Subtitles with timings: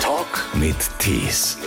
[0.00, 1.58] Talk mit Tees.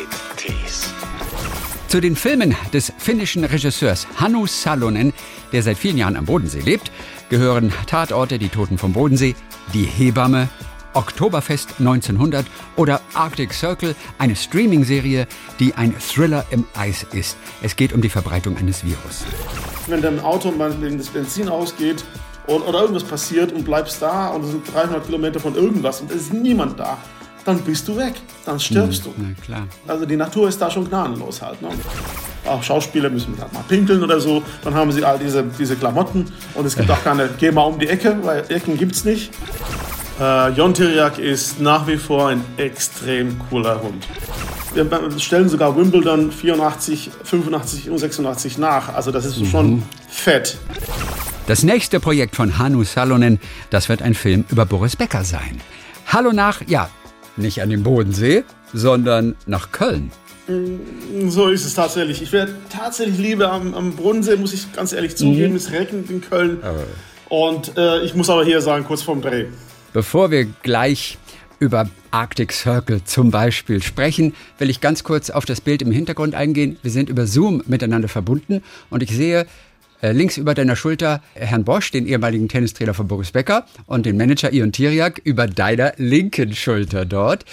[1.92, 5.12] Zu den Filmen des finnischen Regisseurs Hannu Salonen,
[5.52, 6.90] der seit vielen Jahren am Bodensee lebt,
[7.30, 9.36] gehören Tatorte Die Toten vom Bodensee,
[9.74, 10.48] Die Hebamme,
[10.94, 12.46] Oktoberfest 1900
[12.78, 15.28] oder Arctic Circle, eine Streaming-Serie,
[15.60, 17.36] die ein Thriller im Eis ist.
[17.62, 19.26] Es geht um die Verbreitung eines Virus.
[19.88, 22.06] Wenn dein Auto mal wegen des Benzin ausgeht
[22.48, 26.12] oder, oder irgendwas passiert und bleibst da und es sind 300 Kilometer von irgendwas und
[26.12, 26.98] es ist niemand da,
[27.46, 28.14] dann bist du weg,
[28.46, 29.14] dann stirbst du.
[29.18, 29.68] Na klar.
[29.88, 31.62] Also die Natur ist da schon gnadenlos halt.
[31.62, 31.70] Ne?
[32.46, 36.26] Auch Schauspieler müssen halt mal pinkeln oder so, dann haben sie all diese, diese Klamotten
[36.56, 39.32] und es gibt auch keine, geh mal um die Ecke, weil Ecken gibt es nicht.
[40.20, 44.08] Äh, Jon Tiriak ist nach wie vor ein extrem cooler Hund.
[44.74, 44.88] Wir
[45.20, 50.58] stellen sogar Wimbledon 84, 85 und 86 nach, also das ist schon fett.
[51.48, 53.40] Das nächste Projekt von Hannu Salonen,
[53.72, 55.60] das wird ein Film über Boris Becker sein.
[56.08, 56.90] Hallo nach, ja,
[57.36, 60.12] nicht an den Bodensee, sondern nach Köln.
[61.28, 62.22] So ist es tatsächlich.
[62.22, 65.56] Ich wäre tatsächlich lieber am, am Bodensee, muss ich ganz ehrlich zugeben.
[65.56, 66.60] Es regnet in Köln.
[67.28, 69.46] Und äh, ich muss aber hier sagen, kurz vorm Dreh.
[69.94, 71.18] Bevor wir gleich
[71.60, 76.36] über Arctic Circle zum Beispiel sprechen, will ich ganz kurz auf das Bild im Hintergrund
[76.36, 76.78] eingehen.
[76.82, 79.48] Wir sind über Zoom miteinander verbunden und ich sehe
[80.02, 84.52] links über deiner Schulter Herrn Bosch, den ehemaligen Tennistrainer von Boris Becker und den Manager
[84.52, 87.46] Ion Tiriak über deiner linken Schulter dort.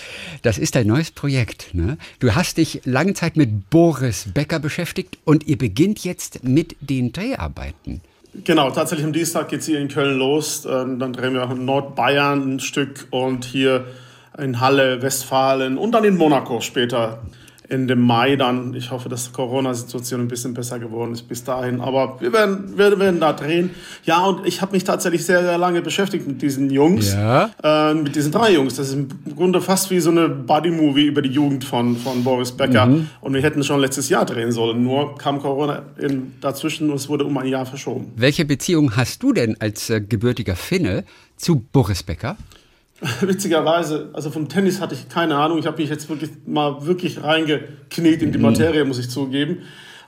[0.43, 1.75] Das ist dein neues Projekt.
[1.75, 1.99] Ne?
[2.21, 7.13] Du hast dich lange Zeit mit Boris Becker beschäftigt und ihr beginnt jetzt mit den
[7.13, 8.01] Dreharbeiten.
[8.45, 10.67] Genau, tatsächlich am Dienstag geht es hier in Köln los.
[10.67, 13.87] Ähm, Dann drehen wir auch in Nordbayern ein Stück und hier
[14.39, 17.23] in Halle, Westfalen und dann in Monaco später.
[17.69, 18.75] Ende Mai dann.
[18.75, 21.81] Ich hoffe, dass die Corona-Situation ein bisschen besser geworden ist bis dahin.
[21.81, 23.71] Aber wir werden, wir werden da drehen.
[24.05, 27.13] Ja, und ich habe mich tatsächlich sehr, sehr lange beschäftigt mit diesen Jungs.
[27.13, 27.51] Ja.
[27.63, 28.77] Äh, mit diesen drei Jungs.
[28.77, 32.53] Das ist im Grunde fast wie so eine Buddy-Movie über die Jugend von, von Boris
[32.53, 32.89] Becker.
[33.21, 34.83] Und wir hätten schon letztes Jahr drehen sollen.
[34.83, 38.13] Nur kam Corona in, dazwischen und es wurde um ein Jahr verschoben.
[38.17, 41.05] Welche Beziehung hast du denn als äh, gebürtiger Finne
[41.37, 42.37] zu Boris Becker?
[43.21, 45.59] Witzigerweise, also vom Tennis hatte ich keine Ahnung.
[45.59, 49.59] Ich habe mich jetzt wirklich mal wirklich reingekniet in die Materie, muss ich zugeben.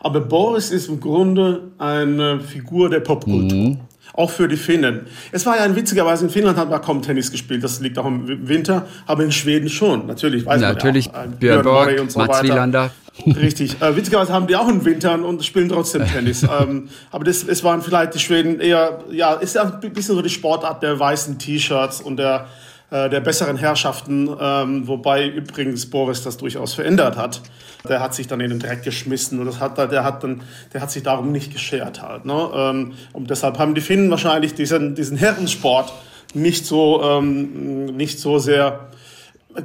[0.00, 3.76] Aber Boris ist im Grunde eine Figur der Popkultur.
[4.14, 5.06] Auch für die Finnen.
[5.30, 7.62] Es war ja in witzigerweise in Finnland hat man kaum Tennis gespielt.
[7.62, 8.86] Das liegt auch im Winter.
[9.06, 10.06] Aber in Schweden schon.
[10.06, 11.24] Natürlich, weiß Natürlich man ja.
[11.24, 12.90] Äh, Björn Borg Borg, Mats Wielander.
[13.26, 13.80] Richtig.
[13.80, 16.42] Äh, witzigerweise haben die auch einen Winter und spielen trotzdem Tennis.
[16.60, 20.22] ähm, aber das, es waren vielleicht die Schweden eher, ja, ist ja ein bisschen so
[20.22, 22.46] die Sportart der weißen T-Shirts und der,
[22.90, 27.40] äh, der besseren Herrschaften, ähm, wobei übrigens Boris das durchaus verändert hat.
[27.88, 30.42] Der hat sich dann in den Dreck geschmissen und das hat, der, hat dann,
[30.72, 32.24] der hat sich darum nicht geschert halt.
[32.24, 32.50] Ne?
[32.54, 35.92] Ähm, und deshalb haben die Finnen wahrscheinlich diesen, diesen Herrensport
[36.34, 38.90] nicht so, ähm, nicht so sehr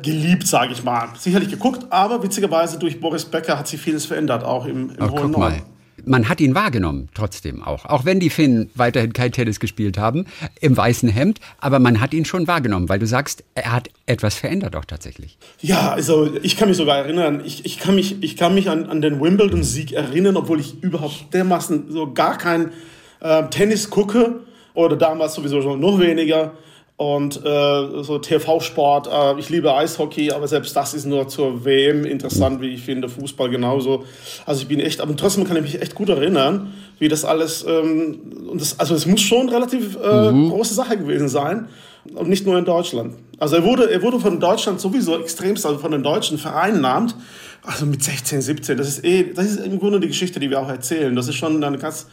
[0.02, 1.10] geliebt, sage ich mal.
[1.18, 5.12] Sicherlich geguckt, aber witzigerweise durch Boris Becker hat sich vieles verändert, auch im, im Ach,
[5.12, 5.64] hohen Norden.
[6.06, 7.86] Man hat ihn wahrgenommen, trotzdem auch.
[7.86, 10.26] Auch wenn die Finnen weiterhin kein Tennis gespielt haben,
[10.62, 14.36] im weißen Hemd, aber man hat ihn schon wahrgenommen, weil du sagst, er hat etwas
[14.36, 15.38] verändert auch tatsächlich.
[15.62, 18.86] Ja, also ich kann mich sogar erinnern, ich, ich kann mich, ich kann mich an,
[18.86, 22.72] an den Wimbledon-Sieg erinnern, obwohl ich überhaupt dermaßen so gar kein
[23.20, 24.42] äh, Tennis gucke
[24.74, 26.54] oder damals sowieso schon noch weniger.
[26.98, 32.06] Und äh, so TV-Sport, äh, ich liebe Eishockey, aber selbst das ist nur zur WM
[32.06, 34.06] interessant, wie ich finde, Fußball genauso.
[34.46, 37.66] Also ich bin echt, aber trotzdem kann ich mich echt gut erinnern, wie das alles,
[37.68, 41.68] ähm, und das, also es muss schon relativ äh, große Sache gewesen sein
[42.14, 43.16] und nicht nur in Deutschland.
[43.40, 47.14] Also er wurde, er wurde von Deutschland sowieso extremst, also von den Deutschen vereinnahmt,
[47.62, 50.62] also mit 16, 17, das ist eh, das ist im Grunde die Geschichte, die wir
[50.62, 51.14] auch erzählen.
[51.14, 52.08] Das ist schon eine ganz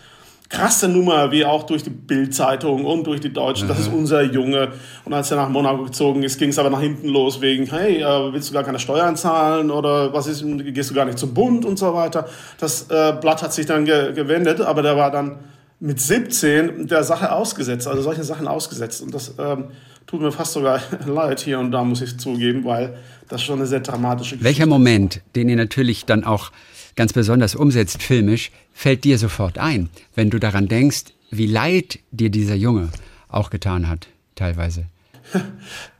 [0.53, 3.69] krasse Nummer, wie auch durch die Bild-Zeitung und durch die Deutschen.
[3.69, 4.73] Das ist unser Junge.
[5.05, 8.03] Und als er nach Monaco gezogen ist, ging es aber nach hinten los wegen, hey,
[8.03, 11.33] äh, willst du gar keine Steuern zahlen oder was ist, gehst du gar nicht zum
[11.33, 12.29] Bund und so weiter.
[12.61, 15.39] Das äh, Blatt hat sich dann ge gewendet, aber der war dann
[15.81, 19.03] mit 17 der Sache ausgesetzt, also solche Sachen ausgesetzt.
[19.03, 19.65] Und das ähm,
[20.07, 23.67] tut mir fast sogar leid hier und da, muss ich zugeben, weil das schon eine
[23.67, 26.53] sehr dramatische Geschichte Welcher Moment, den ihr natürlich dann auch
[26.97, 32.31] ganz besonders umsetzt filmisch, fällt dir sofort ein, wenn du daran denkst, wie leid dir
[32.31, 32.91] dieser Junge
[33.29, 34.87] auch getan hat, teilweise?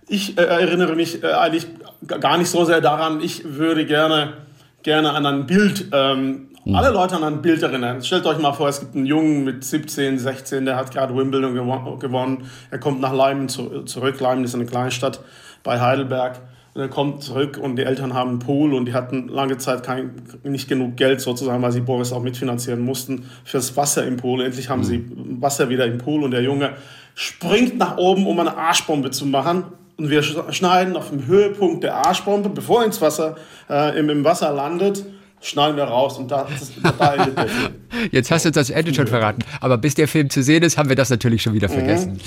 [0.09, 1.67] Ich äh, erinnere mich äh, eigentlich
[2.07, 3.23] gar nicht so sehr daran.
[3.23, 4.35] Ich würde gerne,
[4.83, 8.03] gerne an ein Bild, ähm, alle Leute an ein Bild erinnern.
[8.03, 11.55] Stellt euch mal vor, es gibt einen Jungen mit 17, 16, der hat gerade Wimbledon
[11.55, 12.45] gewon gewonnen.
[12.71, 14.21] Er kommt nach Leimen zu zurück.
[14.21, 15.21] Leimen ist eine Kleinstadt
[15.65, 16.41] bei Heidelberg.
[16.75, 19.83] Und er kommt zurück und die Eltern haben einen Pool und die hatten lange Zeit
[19.83, 24.43] kein, nicht genug Geld sozusagen, weil sie Boris auch mitfinanzieren mussten fürs Wasser im Pool.
[24.43, 25.05] Endlich haben sie
[25.41, 26.71] Wasser wieder im Pool und der Junge
[27.15, 29.65] springt nach oben, um eine Arschbombe zu machen
[29.97, 33.37] und wir schneiden auf dem Höhepunkt der Arschbombe, bevor er ins Wasser,
[33.69, 35.05] äh, im, im Wasser landet,
[35.41, 37.75] schneiden wir raus und da, das, da endet der Film.
[38.11, 39.45] Jetzt hast du uns das Ende schon verraten.
[39.61, 42.19] Aber bis der Film zu sehen ist, haben wir das natürlich schon wieder vergessen.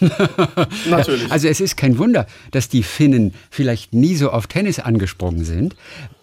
[0.90, 1.30] Natürlich.
[1.30, 5.76] Also es ist kein Wunder, dass die Finnen vielleicht nie so auf Tennis angesprungen sind,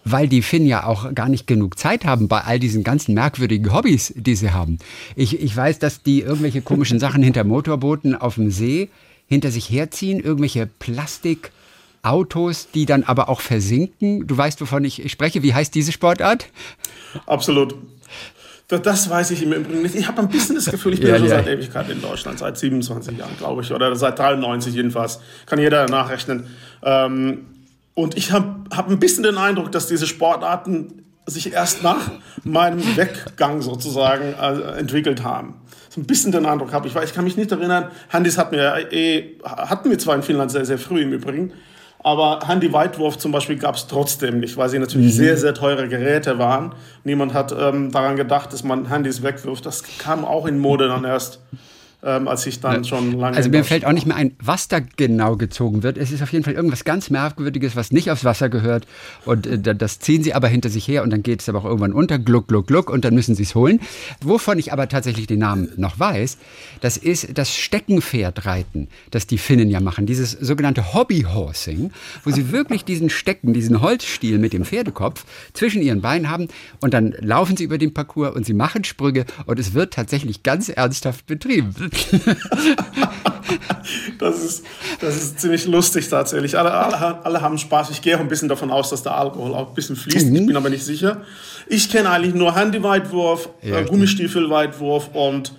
[0.04, 3.72] weil die Finnen ja auch gar nicht genug Zeit haben bei all diesen ganzen merkwürdigen
[3.72, 4.78] Hobbys, die sie haben.
[5.16, 8.88] Ich, ich weiß, dass die irgendwelche komischen Sachen hinter Motorbooten auf dem See
[9.32, 14.26] hinter sich herziehen, irgendwelche Plastikautos, die dann aber auch versinken.
[14.26, 15.42] Du weißt, wovon ich spreche.
[15.42, 16.50] Wie heißt diese Sportart?
[17.26, 17.74] Absolut.
[18.68, 19.94] Das weiß ich im Übrigen nicht.
[19.94, 21.36] Ich habe ein bisschen das Gefühl, ich bin ja, schon ja.
[21.36, 25.20] seit Ewigkeit in Deutschland, seit 27 Jahren, glaube ich, oder seit 93 jedenfalls.
[25.46, 26.46] Kann jeder nachrechnen.
[26.82, 27.46] Ähm,
[27.94, 32.10] und ich habe hab ein bisschen den Eindruck, dass diese Sportarten sich erst nach
[32.44, 35.54] meinem Weggang sozusagen äh, entwickelt haben.
[35.88, 38.56] So ein bisschen den Eindruck habe ich, weil ich kann mich nicht erinnern, Handys hatten
[38.56, 41.52] wir, eh, hatten wir zwar in Finnland sehr, sehr früh im Übrigen,
[42.02, 45.16] aber Handy-Weitwurf zum Beispiel gab es trotzdem nicht, weil sie natürlich mhm.
[45.16, 46.74] sehr, sehr teure Geräte waren.
[47.04, 49.64] Niemand hat ähm, daran gedacht, dass man Handys wegwirft.
[49.66, 51.40] Das kam auch in Mode dann erst
[52.04, 53.36] ähm, als ich dann schon lange.
[53.36, 55.96] Also mir fällt auch nicht mehr ein, was da genau gezogen wird.
[55.96, 58.86] Es ist auf jeden Fall irgendwas ganz Merkwürdiges, was nicht aufs Wasser gehört.
[59.24, 61.64] Und äh, das ziehen sie aber hinter sich her und dann geht es aber auch
[61.64, 63.80] irgendwann unter, gluck, gluck, gluck und dann müssen sie es holen.
[64.20, 66.38] Wovon ich aber tatsächlich den Namen noch weiß,
[66.80, 70.06] das ist das Steckenpferdreiten, das die Finnen ja machen.
[70.06, 71.92] Dieses sogenannte Hobbyhorsing,
[72.24, 76.48] wo sie wirklich diesen Stecken, diesen Holzstiel mit dem Pferdekopf zwischen ihren Beinen haben
[76.80, 80.42] und dann laufen sie über den Parcours und sie machen Sprünge und es wird tatsächlich
[80.42, 81.74] ganz ernsthaft betrieben.
[84.18, 84.64] das, ist,
[85.00, 86.58] das ist ziemlich lustig tatsächlich.
[86.58, 87.90] Alle, alle, alle haben Spaß.
[87.90, 90.28] Ich gehe auch ein bisschen davon aus, dass der Alkohol auch ein bisschen fließt.
[90.28, 90.36] Mhm.
[90.36, 91.22] Ich bin aber nicht sicher.
[91.66, 95.52] Ich kenne eigentlich nur Handyweitwurf, ja, äh, Gummistiefelweitwurf und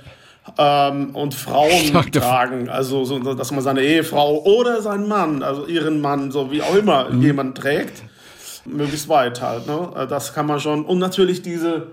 [0.58, 5.68] ähm, und Frauen dachte, tragen, also so, dass man seine Ehefrau oder seinen Mann, also
[5.68, 7.22] ihren Mann, so wie auch immer mhm.
[7.22, 8.04] jemand trägt,
[8.66, 9.68] möglichst weit halt.
[9.68, 9.90] Ne?
[9.96, 10.84] Äh, das kann man schon.
[10.84, 11.88] Und natürlich diese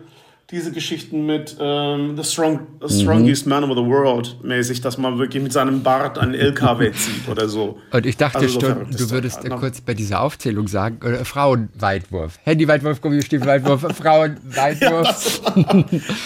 [0.51, 3.51] diese Geschichten mit ähm, the, strong, the Strongest mhm.
[3.51, 7.49] Man of the World mäßig, dass man wirklich mit seinem Bart einen LKW zieht oder
[7.49, 7.79] so.
[7.93, 9.57] Und ich dachte also so schon, du würdest halt, ne?
[9.57, 12.39] kurz bei dieser Aufzählung sagen, äh, Frauenweitwurf.
[12.43, 15.43] Handyweitwurf, Gummistiefelweitwurf, Frauenweitwurf.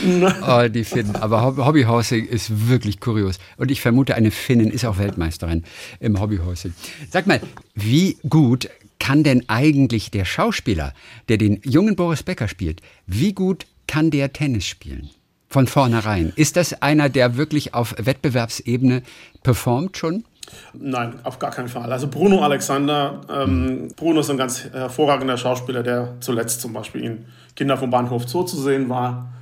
[0.01, 1.17] Ja, oh, die Finnen.
[1.17, 3.39] Aber Hobbyhorsing ist wirklich kurios.
[3.59, 5.65] Und ich vermute, eine Finnin ist auch Weltmeisterin
[6.01, 6.73] im Hobbyhorsing.
[7.11, 7.41] Sag mal,
[7.75, 10.95] wie gut kann denn eigentlich der Schauspieler,
[11.29, 15.11] der den jungen Boris Becker spielt, wie gut kann der Tennis spielen?
[15.49, 16.33] Von vornherein.
[16.35, 19.05] Ist das einer, der wirklich auf Wettbewerbsebene
[19.45, 20.25] performt schon?
[20.73, 21.93] Nein, auf gar keinen Fall.
[21.93, 27.27] Also Bruno Alexander, ähm, Bruno ist ein ganz hervorragender Schauspieler, der zuletzt zum Beispiel in
[27.55, 29.33] Kinder vom Bahnhof Zoo zu sehen war.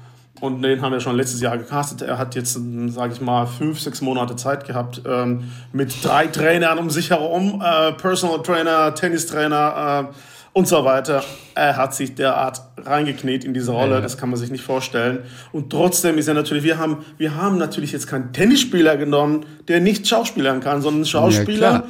[0.42, 2.02] Und den haben wir schon letztes Jahr gecastet.
[2.02, 2.52] Er hat jetzt,
[2.88, 7.62] sage ich mal, fünf, sechs Monate Zeit gehabt, ähm, mit drei Trainern um sich herum,
[7.64, 10.14] äh, Personal Trainer, Tennistrainer, äh,
[10.52, 11.24] und so weiter.
[11.54, 14.00] Er hat sich derart reingekniet in diese Rolle, ja.
[14.00, 15.20] das kann man sich nicht vorstellen.
[15.52, 19.80] Und trotzdem ist er natürlich, wir haben, wir haben natürlich jetzt keinen Tennisspieler genommen, der
[19.80, 21.72] nicht schauspielern kann, sondern Schauspieler.
[21.72, 21.84] Ja,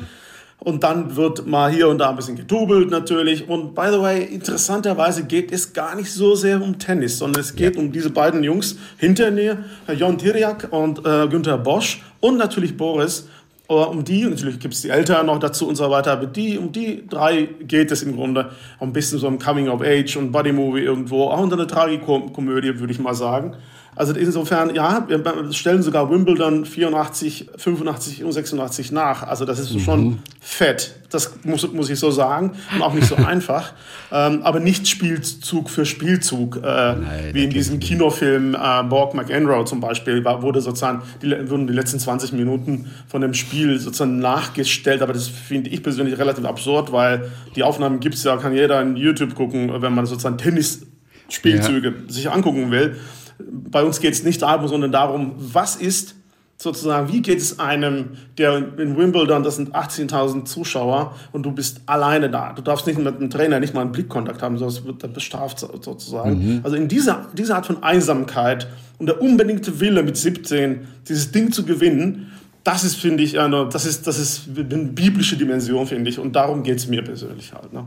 [0.65, 3.49] und dann wird mal hier und da ein bisschen getubelt natürlich.
[3.49, 7.57] Und by the way, interessanterweise geht es gar nicht so sehr um Tennis, sondern es
[7.57, 7.81] geht ja.
[7.81, 13.27] um diese beiden Jungs hinter mir, Jon Tiriak und äh, Günther Bosch und natürlich Boris.
[13.73, 16.59] Aber um die, natürlich gibt es die Eltern noch dazu und so weiter, aber die,
[16.59, 20.31] um die drei geht es im Grunde ein bisschen so ein Coming of Age und
[20.31, 23.57] Buddy Movie irgendwo, auch unter eine Tragikomödie, würde ich mal sagen.
[23.95, 29.23] Also insofern, ja, wir stellen sogar Wimbledon 84, 85 und 86 nach.
[29.23, 29.81] Also das ist mhm.
[29.81, 30.95] schon fett.
[31.11, 32.53] Das muss, muss ich so sagen.
[32.75, 33.75] Und auch nicht so einfach.
[34.11, 36.57] Ähm, aber nicht Spielzug für Spielzug.
[36.57, 41.67] Äh, Nein, wie in diesem Kinofilm äh, Borg McEnroe zum Beispiel, wurde sozusagen, die, wurden
[41.67, 45.03] die letzten 20 Minuten von dem Spiel sozusagen nachgestellt.
[45.03, 48.81] Aber das finde ich persönlich relativ absurd, weil die Aufnahmen gibt es ja, kann jeder
[48.81, 52.11] in YouTube gucken, wenn man sozusagen Tennisspielzüge ja.
[52.11, 52.97] sich angucken will
[53.39, 56.15] bei uns geht es nicht darum, sondern darum, was ist
[56.63, 61.81] sozusagen, wie geht es einem, der in Wimbledon, das sind 18.000 Zuschauer und du bist
[61.87, 62.53] alleine da.
[62.53, 65.59] Du darfst nicht mit einem Trainer nicht mal einen Blickkontakt haben, sonst wird er bestraft
[65.59, 66.57] sozusagen.
[66.57, 66.61] Mhm.
[66.63, 71.53] Also in dieser, dieser Art von Einsamkeit und der unbedingte Wille mit 17, dieses Ding
[71.53, 72.31] zu gewinnen,
[72.65, 76.21] das ist, finde ich, eine, das ist, das ist eine biblische Dimension, finde ich.
[76.21, 77.73] Und darum geht es mir persönlich halt.
[77.73, 77.85] Ne?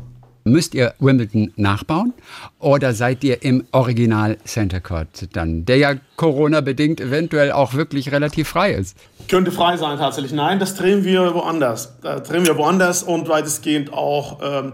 [0.47, 2.13] Müsst ihr Wimbledon nachbauen
[2.59, 8.49] oder seid ihr im Original Center Court dann, der ja Corona-bedingt eventuell auch wirklich relativ
[8.49, 8.95] frei ist?
[9.27, 10.33] Könnte frei sein tatsächlich.
[10.33, 11.95] Nein, das drehen wir woanders.
[12.03, 14.39] Da drehen wir woanders und weitestgehend auch.
[14.43, 14.73] Ähm,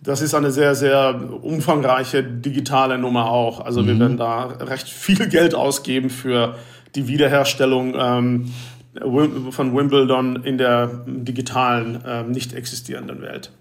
[0.00, 3.58] das ist eine sehr, sehr umfangreiche digitale Nummer auch.
[3.58, 3.86] Also mhm.
[3.88, 6.54] wir werden da recht viel Geld ausgeben für
[6.94, 8.52] die Wiederherstellung ähm,
[8.98, 13.52] von Wimbledon in der digitalen, äh, nicht existierenden Welt.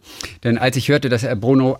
[0.43, 1.79] Denn als ich hörte, dass Bruno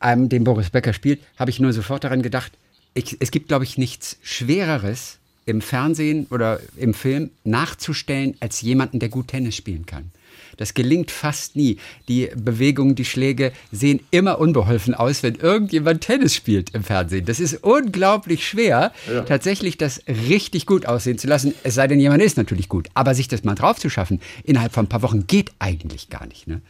[0.00, 2.52] ähm, den Boris Becker spielt, habe ich nur sofort daran gedacht,
[2.94, 8.98] ich, es gibt, glaube ich, nichts Schwereres im Fernsehen oder im Film nachzustellen als jemanden,
[8.98, 10.10] der gut Tennis spielen kann.
[10.56, 11.78] Das gelingt fast nie.
[12.08, 17.24] Die Bewegungen, die Schläge sehen immer unbeholfen aus, wenn irgendjemand Tennis spielt im Fernsehen.
[17.24, 19.22] Das ist unglaublich schwer, ja.
[19.22, 21.54] tatsächlich das richtig gut aussehen zu lassen.
[21.62, 22.88] Es sei denn, jemand ist natürlich gut.
[22.94, 26.26] Aber sich das mal drauf zu schaffen, innerhalb von ein paar Wochen, geht eigentlich gar
[26.26, 26.46] nicht.
[26.46, 26.60] Ne?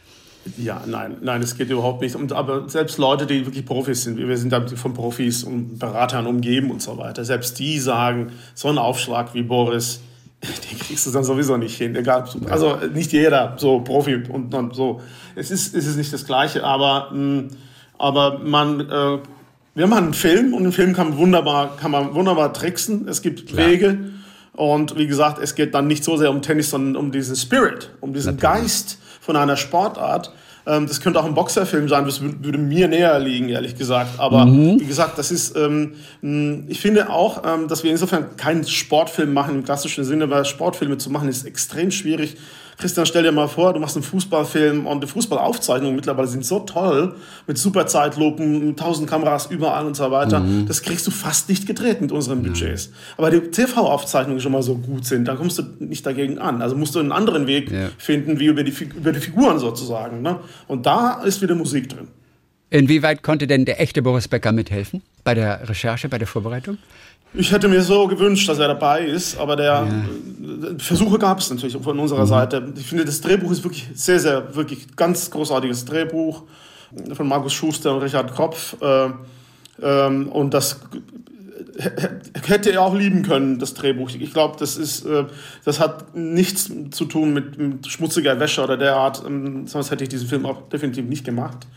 [0.57, 2.15] Ja, nein, nein, es geht überhaupt nicht.
[2.15, 6.27] Und, aber selbst Leute, die wirklich Profis sind, wir sind da von Profis und Beratern
[6.27, 10.01] umgeben und so weiter, selbst die sagen, so ein Aufschlag wie Boris,
[10.47, 11.95] den kriegst du dann sowieso nicht hin.
[11.95, 15.01] Egal, also nicht jeder so Profi und dann so.
[15.35, 17.49] Es ist, es ist nicht das Gleiche, aber, mm,
[17.97, 19.19] aber man, äh,
[19.75, 23.07] wir machen einen Film und im Film kann man wunderbar, kann man wunderbar tricksen.
[23.07, 23.67] Es gibt Klar.
[23.67, 23.97] Wege.
[24.53, 27.91] Und wie gesagt, es geht dann nicht so sehr um Tennis, sondern um diesen Spirit,
[27.99, 28.61] um diesen Natürlich.
[28.61, 30.31] Geist von einer Sportart.
[30.67, 34.19] Ähm, das könnte auch ein Boxerfilm sein, das würde mir näher liegen, ehrlich gesagt.
[34.19, 34.79] Aber mhm.
[34.79, 35.93] wie gesagt, das ist, ähm,
[36.67, 40.97] ich finde auch, ähm, dass wir insofern keinen Sportfilm machen im klassischen Sinne, weil Sportfilme
[40.97, 42.37] zu machen ist extrem schwierig
[42.77, 46.59] Christian, stell dir mal vor, du machst einen Fußballfilm und die Fußballaufzeichnungen mittlerweile sind so
[46.59, 47.15] toll,
[47.47, 50.41] mit super Zeitlupen, tausend Kameras überall und so weiter.
[50.41, 50.65] Mhm.
[50.67, 52.91] Das kriegst du fast nicht gedreht mit unseren Budgets.
[53.17, 56.61] Aber die TV-Aufzeichnungen schon mal so gut sind, dann kommst du nicht dagegen an.
[56.61, 57.89] Also musst du einen anderen Weg ja.
[57.97, 60.21] finden, wie über die, über die Figuren sozusagen.
[60.21, 60.39] Ne?
[60.67, 62.07] Und da ist wieder Musik drin.
[62.69, 66.77] Inwieweit konnte denn der echte Boris Becker mithelfen bei der Recherche, bei der Vorbereitung?
[67.37, 69.87] Ich hätte mir so gewünscht, dass er dabei ist, aber der ja.
[70.77, 72.27] Versuche gab es natürlich von unserer mhm.
[72.27, 72.73] Seite.
[72.77, 76.43] Ich finde, das Drehbuch ist wirklich sehr, sehr, wirklich ganz großartiges Drehbuch
[77.13, 78.75] von Markus Schuster und Richard Kopf.
[78.81, 79.09] Äh,
[79.81, 80.79] ähm, und das
[82.43, 84.09] hätte er auch lieben können, das Drehbuch.
[84.11, 85.25] Ich glaube, das ist, äh,
[85.65, 89.23] das hat nichts zu tun mit, mit schmutziger Wäsche oder derart.
[89.25, 91.67] Ähm, sonst hätte ich diesen Film auch definitiv nicht gemacht.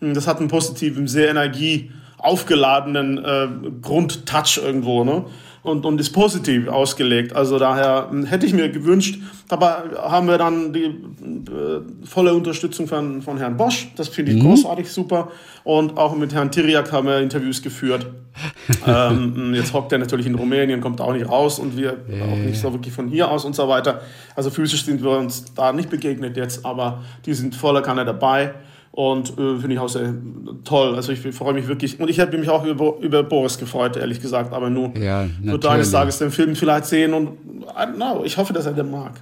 [0.00, 3.48] Das hat einen positiven, sehr Energie aufgeladenen äh,
[3.82, 5.24] Grundtouch irgendwo, ne?
[5.62, 7.34] Und, und ist positiv ausgelegt.
[7.34, 9.18] Also daher hm, hätte ich mir gewünscht,
[9.48, 13.88] aber haben wir dann die äh, volle Unterstützung von, von Herrn Bosch.
[13.96, 14.46] Das finde ich mhm.
[14.46, 15.28] großartig super.
[15.64, 18.06] Und auch mit Herrn Tiriak haben wir Interviews geführt.
[18.86, 22.26] ähm, hm, jetzt hockt er natürlich in Rumänien, kommt auch nicht raus und wir yeah.
[22.26, 24.02] auch nicht so wirklich von hier aus und so weiter.
[24.36, 28.54] Also physisch sind wir uns da nicht begegnet jetzt, aber die sind voller Kanne dabei.
[28.96, 30.14] Und äh, finde ich auch sehr
[30.64, 30.94] toll.
[30.94, 32.00] Also ich freue mich wirklich.
[32.00, 34.54] Und ich hätte mich auch über, über Boris gefreut, ehrlich gesagt.
[34.54, 37.12] Aber nur ja, wird eines Tages den Film vielleicht sehen.
[37.12, 39.12] Und I don't know, ich hoffe, dass er den mag.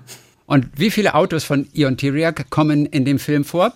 [0.47, 3.73] Und wie viele Autos von Ion Tiriak kommen in dem Film vor?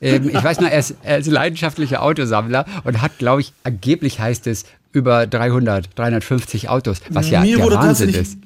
[0.00, 4.20] Ähm, ich weiß nur, er ist, er ist leidenschaftlicher Autosammler und hat, glaube ich, angeblich
[4.20, 8.38] heißt es, über 300, 350 Autos, was ja Mir der Wahnsinn ist.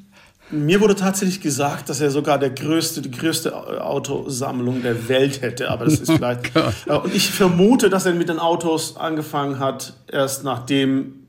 [0.50, 5.70] Mir wurde tatsächlich gesagt, dass er sogar der größte, die größte Autosammlung der Welt hätte,
[5.70, 6.52] aber das ist vielleicht.
[6.88, 11.26] Oh und ich vermute, dass er mit den Autos angefangen hat, erst nachdem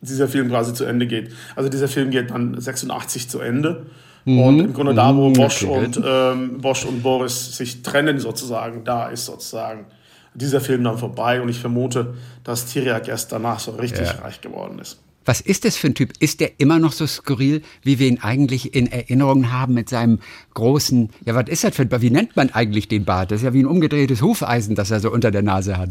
[0.00, 1.32] dieser Film quasi zu Ende geht.
[1.56, 3.86] Also dieser Film geht dann 86 zu Ende.
[4.24, 4.40] Mhm.
[4.40, 5.34] Und im Grunde da, wo mhm.
[5.34, 5.84] Bosch, okay.
[5.84, 9.86] und, ähm, Bosch und Boris sich trennen sozusagen, da ist sozusagen
[10.34, 11.42] dieser Film dann vorbei.
[11.42, 14.22] Und ich vermute, dass Tiriak erst danach so richtig ja.
[14.22, 15.03] reich geworden ist.
[15.24, 16.12] Was ist das für ein Typ?
[16.20, 20.20] Ist der immer noch so skurril, wie wir ihn eigentlich in Erinnerung haben mit seinem
[20.54, 23.30] großen, ja, was ist das für ein, wie nennt man eigentlich den Bart?
[23.30, 25.90] Das ist ja wie ein umgedrehtes Hufeisen, das er so unter der Nase hat.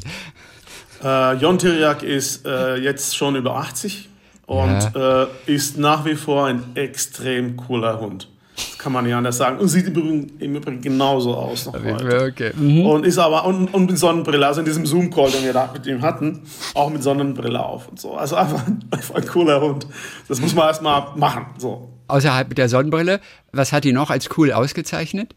[1.04, 4.10] Äh, Jon Tiriak ist äh, jetzt schon über 80
[4.46, 5.24] und ja.
[5.24, 8.30] äh, ist nach wie vor ein extrem cooler Hund
[8.78, 9.60] kann man nicht anders sagen.
[9.60, 12.32] Und sieht im Übrigen, im Übrigen genauso aus noch heute.
[12.32, 12.52] Okay.
[12.56, 12.86] Mhm.
[12.86, 15.86] Und ist aber, und, und mit Sonnenbrille, also in diesem Zoom-Call, den wir da mit
[15.86, 16.42] ihm hatten,
[16.74, 18.14] auch mit Sonnenbrille auf und so.
[18.14, 19.88] Also einfach, einfach ein cooler Hund.
[20.28, 21.90] Das muss man erstmal machen, so.
[22.08, 25.34] Außerhalb der Sonnenbrille, was hat ihn noch als cool ausgezeichnet?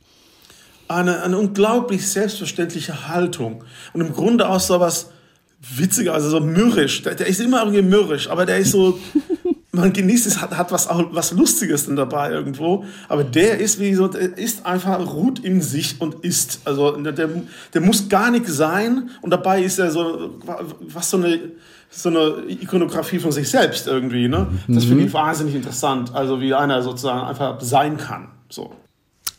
[0.89, 3.65] Eine, eine unglaublich selbstverständliche Haltung.
[3.93, 5.11] Und im Grunde auch so was
[5.61, 7.03] witziger, also so mürrisch.
[7.03, 8.99] Der, der ist immer irgendwie mürrisch, aber der ist so,
[9.77, 12.85] man genießt es, hat, hat was, auch was Lustiges dann dabei irgendwo.
[13.09, 16.61] Aber der ist wie so, der ist einfach, ruht in sich und ist.
[16.65, 17.29] Also der,
[17.75, 20.39] der muss gar nichts sein und dabei ist er so,
[20.81, 21.41] was so eine,
[21.91, 24.29] so eine Ikonografie von sich selbst irgendwie.
[24.29, 24.49] Ne?
[24.69, 25.15] Das finde ich mhm.
[25.15, 26.15] wahnsinnig interessant.
[26.15, 28.29] Also wie einer sozusagen einfach sein kann.
[28.49, 28.73] So.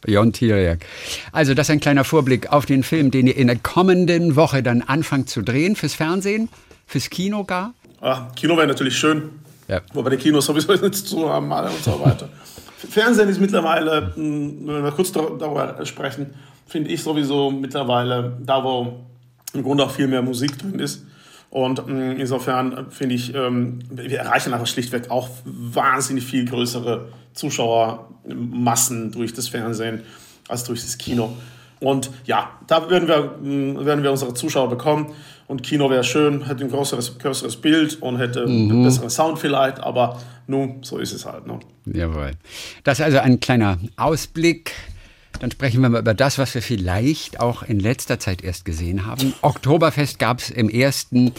[0.06, 0.86] Jon Tiriak.
[1.32, 4.64] Also das ist ein kleiner Vorblick auf den Film, den ihr in der kommenden Woche
[4.64, 6.50] dann anfangt zu drehen, fürs Fernsehen,
[6.86, 7.74] fürs Kino gar.
[8.00, 9.30] Ach, Kino wäre natürlich schön.
[9.68, 9.82] Ja.
[9.94, 12.30] Wobei die Kinos sowieso nichts zu haben und so weiter.
[12.90, 16.28] Fernsehen ist mittlerweile, hm, wenn wir kurz darüber sprechen,
[16.68, 19.06] finde ich sowieso mittlerweile da, wo
[19.54, 21.06] im Grunde auch viel mehr Musik drin ist.
[21.50, 29.12] Und mh, insofern finde ich, ähm, wir erreichen einfach schlichtweg auch wahnsinnig viel größere Zuschauermassen
[29.12, 30.04] durch das Fernsehen
[30.48, 31.34] als durch das Kino.
[31.80, 35.14] Und ja, da werden wir, werden wir unsere Zuschauer bekommen.
[35.48, 38.72] Und Kino wäre schön, hätte ein größeres, größeres Bild und hätte mhm.
[38.72, 41.48] einen besseren Sound vielleicht, aber nun, so ist es halt.
[41.48, 41.60] Ne?
[41.86, 42.32] Jawohl.
[42.84, 44.74] Das ist also ein kleiner Ausblick.
[45.40, 49.06] Dann sprechen wir mal über das, was wir vielleicht auch in letzter Zeit erst gesehen
[49.06, 49.34] haben.
[49.42, 51.32] Oktoberfest gab es im ersten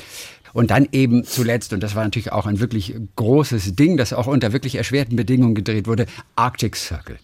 [0.53, 4.27] und dann eben zuletzt, und das war natürlich auch ein wirklich großes Ding, das auch
[4.27, 7.19] unter wirklich erschwerten Bedingungen gedreht wurde, Arctic Circle,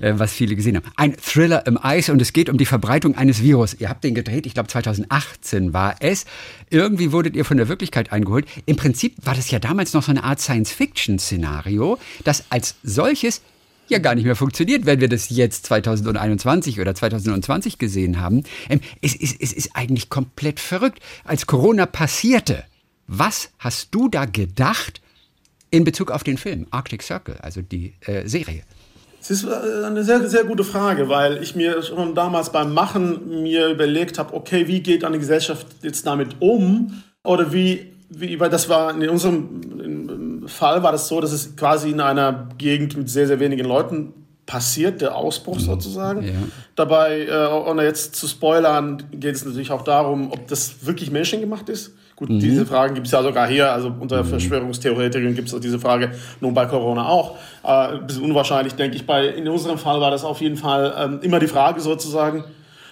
[0.00, 0.86] äh, was viele gesehen haben.
[0.96, 3.74] Ein Thriller im Eis und es geht um die Verbreitung eines Virus.
[3.74, 6.24] Ihr habt den gedreht, ich glaube 2018 war es.
[6.70, 8.46] Irgendwie wurdet ihr von der Wirklichkeit eingeholt.
[8.66, 13.42] Im Prinzip war das ja damals noch so eine Art Science-Fiction-Szenario, das als solches
[13.88, 18.44] ja gar nicht mehr funktioniert, wenn wir das jetzt 2021 oder 2020 gesehen haben.
[18.68, 21.00] Ähm, es, es, es ist eigentlich komplett verrückt.
[21.24, 22.64] Als Corona passierte,
[23.06, 25.00] was hast du da gedacht
[25.70, 28.62] in Bezug auf den Film Arctic Circle, also die äh, Serie?
[29.20, 33.42] Es ist äh, eine sehr, sehr gute Frage, weil ich mir schon damals beim Machen
[33.42, 37.02] mir überlegt habe, okay, wie geht eine Gesellschaft jetzt damit um?
[37.22, 39.62] Oder wie, wie weil das war in unserem
[40.48, 44.12] Fall war das so, dass es quasi in einer Gegend mit sehr, sehr wenigen Leuten
[44.46, 45.60] passiert, der Ausbruch mhm.
[45.60, 46.22] sozusagen.
[46.22, 46.32] Ja.
[46.76, 51.68] Dabei, äh, ohne jetzt zu spoilern, geht es natürlich auch darum, ob das wirklich menschengemacht
[51.68, 51.94] ist.
[52.16, 52.38] Gut, mhm.
[52.38, 54.28] diese Fragen gibt es ja sogar hier, also unter mhm.
[54.28, 57.36] Verschwörungstheoretikern gibt es diese Frage nun bei Corona auch.
[57.64, 59.06] Äh, ein bisschen unwahrscheinlich, denke ich.
[59.06, 62.44] Bei, in unserem Fall war das auf jeden Fall ähm, immer die Frage sozusagen.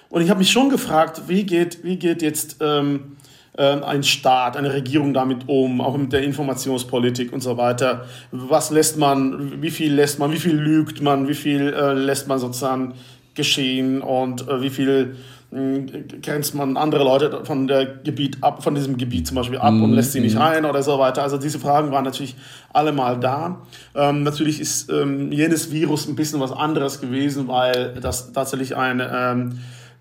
[0.09, 3.16] Und ich habe mich schon gefragt, wie geht, wie geht jetzt ähm, ähm,
[3.59, 8.06] ein Staat, eine Regierung damit um, auch mit der Informationspolitik und so weiter.
[8.30, 12.28] Was lässt man, wie viel lässt man, wie viel lügt man, wie viel äh, lässt
[12.28, 12.94] man sozusagen
[13.35, 15.16] geschehen und äh, wie viel
[15.52, 15.80] äh,
[16.23, 19.82] grenzt man andere Leute von der Gebiet ab, von diesem Gebiet zum Beispiel ab mm,
[19.82, 20.40] und lässt sie nicht mhm.
[20.40, 21.23] rein oder so weiter.
[21.23, 22.37] Also diese Fragen waren natürlich
[22.73, 23.61] alle mal da.
[23.94, 29.11] Ähm, natürlich ist ähm, jenes Virus ein bisschen was anderes gewesen, weil das tatsächlich eine
[29.14, 29.59] ähm,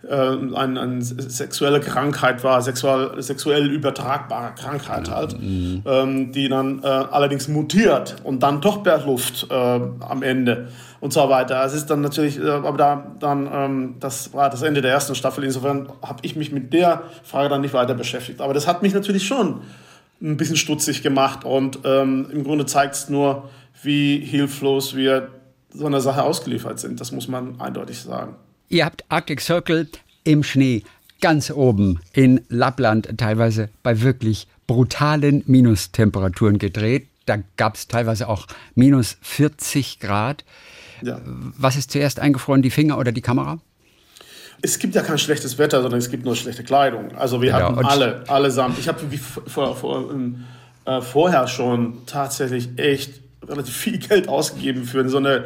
[0.07, 5.83] äh, eine, eine sexuelle Krankheit war, sexuell, sexuell übertragbare Krankheit halt, mhm.
[5.85, 10.69] ähm, die dann äh, allerdings mutiert und dann doch per Luft äh, am Ende
[11.01, 11.63] und so weiter.
[11.65, 15.13] Es ist dann natürlich, äh, aber da dann, ähm, das war das Ende der ersten
[15.13, 18.41] Staffel, insofern habe ich mich mit der Frage dann nicht weiter beschäftigt.
[18.41, 19.61] Aber das hat mich natürlich schon
[20.21, 23.49] ein bisschen stutzig gemacht und ähm, im Grunde zeigt es nur,
[23.83, 25.29] wie hilflos wir
[25.73, 26.99] so einer Sache ausgeliefert sind.
[26.99, 28.35] Das muss man eindeutig sagen.
[28.71, 29.89] Ihr habt Arctic Circle
[30.23, 30.83] im Schnee
[31.19, 37.07] ganz oben in Lappland, teilweise bei wirklich brutalen Minustemperaturen gedreht.
[37.25, 40.45] Da gab es teilweise auch minus 40 Grad.
[41.01, 41.19] Ja.
[41.25, 43.59] Was ist zuerst eingefroren, die Finger oder die Kamera?
[44.61, 47.13] Es gibt ja kein schlechtes Wetter, sondern es gibt nur schlechte Kleidung.
[47.17, 48.79] Also wir ja, hatten alle, allesamt.
[48.79, 49.01] Ich habe
[49.47, 50.15] vor, vor,
[50.85, 55.45] äh, vorher schon tatsächlich echt relativ viel Geld ausgegeben für so eine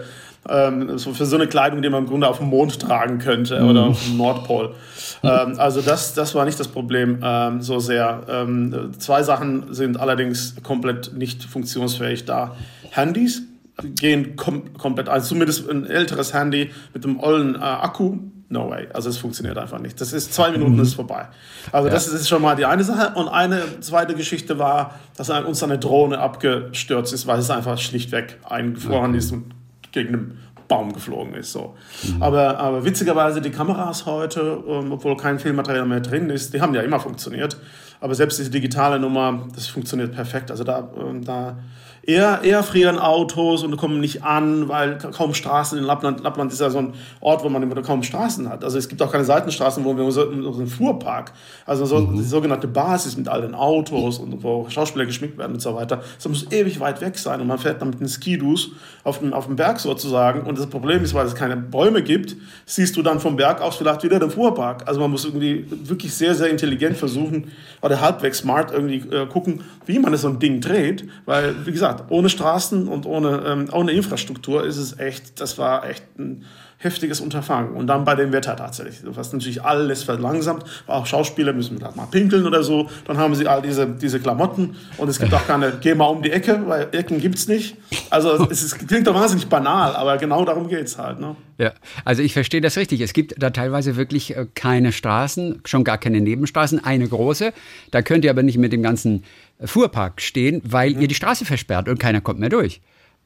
[0.49, 3.61] ähm, so für so eine Kleidung, die man im Grunde auf dem Mond tragen könnte
[3.61, 3.69] mhm.
[3.69, 4.73] oder auf dem Nordpol.
[5.23, 8.21] Ähm, also das, das war nicht das Problem ähm, so sehr.
[8.29, 12.55] Ähm, zwei Sachen sind allerdings komplett nicht funktionsfähig da.
[12.91, 13.41] Handys
[13.83, 18.87] gehen kom komplett, also zumindest ein älteres Handy mit einem ollen äh, Akku, no way.
[18.93, 19.99] Also es funktioniert einfach nicht.
[19.99, 20.81] Das ist zwei Minuten, mhm.
[20.81, 21.27] ist vorbei.
[21.71, 21.93] Also ja.
[21.93, 23.15] das ist schon mal die eine Sache.
[23.15, 28.37] Und eine zweite Geschichte war, dass uns eine Drohne abgestürzt ist, weil es einfach schlichtweg
[28.47, 29.17] eingefroren okay.
[29.17, 29.54] ist und
[29.95, 31.51] gegen einen Baum geflogen ist.
[31.51, 31.75] So.
[32.03, 32.21] Mhm.
[32.21, 36.73] Aber, aber witzigerweise, die Kameras heute, ähm, obwohl kein Filmmaterial mehr drin ist, die haben
[36.73, 37.57] ja immer funktioniert.
[37.99, 40.51] Aber selbst diese digitale Nummer, das funktioniert perfekt.
[40.51, 41.57] Also da, ähm, da
[42.05, 46.21] eher, eher frieren Autos und kommen nicht an, weil kaum Straßen in Lappland.
[46.21, 48.63] Lappland ist ja so ein Ort, wo man kaum Straßen hat.
[48.63, 51.33] Also es gibt auch keine Seitenstraßen, wo wir unseren Fuhrpark,
[51.65, 52.17] also so, mhm.
[52.17, 56.01] die sogenannte Basis mit all den Autos und wo Schauspieler geschminkt werden und so weiter.
[56.15, 58.71] Das muss ewig weit weg sein und man fährt dann mit den Skidus
[59.03, 60.41] auf dem, auf dem Berg sozusagen.
[60.41, 63.77] Und das Problem ist, weil es keine Bäume gibt, siehst du dann vom Berg aus
[63.77, 64.87] vielleicht wieder den Fuhrpark.
[64.87, 67.51] Also man muss irgendwie wirklich sehr, sehr intelligent versuchen
[67.85, 72.09] oder halbwegs smart irgendwie äh, gucken, wie man so ein Ding dreht, weil, wie gesagt,
[72.09, 76.45] ohne Straßen und ohne, ähm, ohne Infrastruktur ist es echt, das war echt ein
[76.85, 77.73] heftiges Unterfangen.
[77.73, 78.99] Und dann bei dem Wetter tatsächlich.
[79.03, 80.63] Was natürlich alles verlangsamt.
[80.87, 82.89] Auch Schauspieler müssen halt mal pinkeln oder so.
[83.05, 84.77] Dann haben sie all diese, diese Klamotten.
[84.97, 87.75] Und es gibt auch keine, geh mal um die Ecke, weil Ecken gibt es nicht.
[88.09, 91.19] Also es ist, klingt doch wahnsinnig banal, aber genau darum geht es halt.
[91.19, 91.35] Ne?
[91.57, 93.01] Ja, also ich verstehe das richtig.
[93.01, 97.53] Es gibt da teilweise wirklich äh, keine Straßen, schon gar keine Nebenstraßen, eine große.
[97.91, 99.23] Da könnt ihr aber nicht mit dem ganzen
[99.63, 101.01] Fuhrpark stehen, weil mhm.
[101.01, 102.81] ihr die Straße versperrt und keiner kommt mehr durch.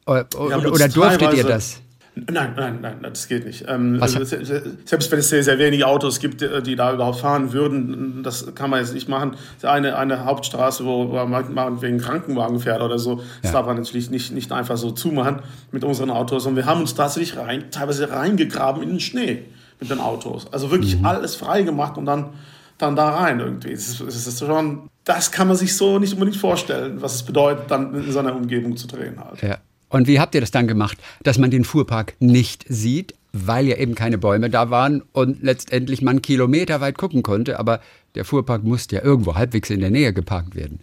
[0.06, 1.82] Oder, oder durftet ihr das?
[2.30, 3.66] Nein, nein, nein, das geht nicht.
[3.68, 8.24] Ähm, also, selbst wenn es sehr, sehr wenige Autos gibt, die da überhaupt fahren würden,
[8.24, 9.36] das kann man jetzt nicht machen.
[9.62, 13.52] Eine, eine Hauptstraße, wo man wegen Krankenwagen fährt oder so, das ja.
[13.52, 16.46] darf man natürlich nicht, nicht einfach so zumachen mit unseren Autos.
[16.46, 19.46] Und wir haben uns tatsächlich rein, teilweise reingegraben in den Schnee
[19.80, 20.52] mit den Autos.
[20.52, 21.06] Also wirklich mhm.
[21.06, 22.30] alles frei gemacht und dann,
[22.78, 23.72] dann da rein irgendwie.
[23.72, 27.24] Das ist, das ist schon, das kann man sich so nicht unbedingt vorstellen, was es
[27.24, 29.42] bedeutet, dann in so einer Umgebung zu drehen halt.
[29.42, 29.58] Ja.
[29.90, 33.78] Und wie habt ihr das dann gemacht, dass man den Fuhrpark nicht sieht, weil ja
[33.78, 37.82] eben keine Bäume da waren und letztendlich man Kilometer weit gucken konnte, aber
[38.16, 40.80] der Fuhrpark musste ja irgendwo halbwegs in der Nähe geparkt werden.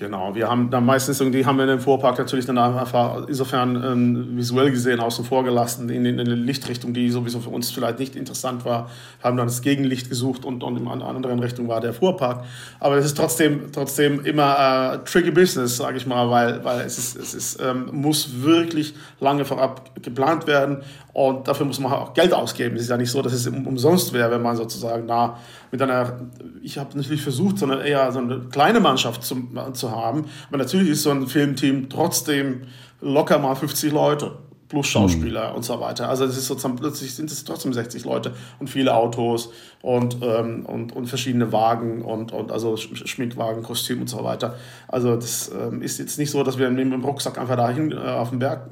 [0.00, 4.34] Genau, wir haben dann meistens irgendwie haben wir den Vorpark natürlich dann einfach insofern ähm,
[4.34, 8.16] visuell gesehen außen vor gelassen, in, in, eine Lichtrichtung, die sowieso für uns vielleicht nicht
[8.16, 8.88] interessant war.
[9.22, 12.44] Haben dann das Gegenlicht gesucht und, und in einer anderen Richtung war der Vorpark.
[12.78, 16.96] Aber es ist trotzdem, trotzdem immer äh, tricky Business, sage ich mal, weil, weil es,
[16.96, 20.78] ist, es ist, ähm, muss wirklich lange vorab geplant werden
[21.12, 22.76] und dafür muss man auch Geld ausgeben.
[22.76, 25.38] Es ist ja nicht so, dass es umsonst wäre, wenn man sozusagen da
[25.70, 26.20] mit einer,
[26.62, 29.36] ich habe natürlich versucht, sondern eher so eine kleine Mannschaft zu,
[29.72, 30.26] zu haben.
[30.48, 32.62] Aber natürlich ist so ein Filmteam trotzdem
[33.00, 34.32] locker mal 50 Leute
[34.70, 35.56] plus Schauspieler mhm.
[35.56, 36.08] und so weiter.
[36.08, 39.52] Also es ist sozusagen plötzlich sind es trotzdem 60 Leute und viele Autos
[39.82, 44.56] und, ähm, und, und verschiedene Wagen und, und also Schminkwagen, Kostüm und so weiter.
[44.88, 47.96] Also das ähm, ist jetzt nicht so, dass wir mit dem Rucksack einfach dahin äh,
[47.96, 48.70] auf den Berg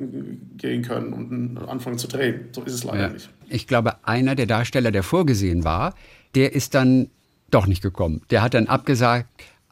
[0.57, 2.49] gehen können und anfangen zu drehen.
[2.53, 3.09] So ist es leider ja.
[3.09, 3.29] nicht.
[3.49, 5.95] Ich glaube, einer der Darsteller, der vorgesehen war,
[6.35, 7.11] der ist dann
[7.51, 8.23] doch nicht gekommen.
[8.31, 9.29] Der hat dann abgesagt,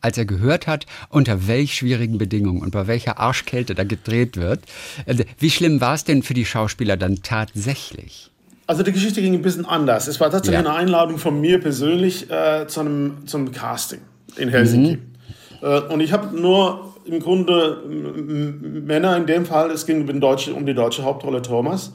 [0.06, 4.60] als er gehört hat, unter welch schwierigen Bedingungen und bei welcher Arschkälte da gedreht wird.
[5.06, 8.30] Also, wie schlimm war es denn für die Schauspieler dann tatsächlich?
[8.68, 10.08] Also die Geschichte ging ein bisschen anders.
[10.08, 10.70] Es war tatsächlich ja.
[10.70, 14.00] eine Einladung von mir persönlich äh, zu, einem, zu einem Casting
[14.36, 14.96] in Helsinki.
[14.96, 15.02] Mhm.
[15.62, 20.52] Äh, und ich habe nur im Grunde Männer in dem Fall, es ging um, deutsche,
[20.54, 21.92] um die deutsche Hauptrolle Thomas,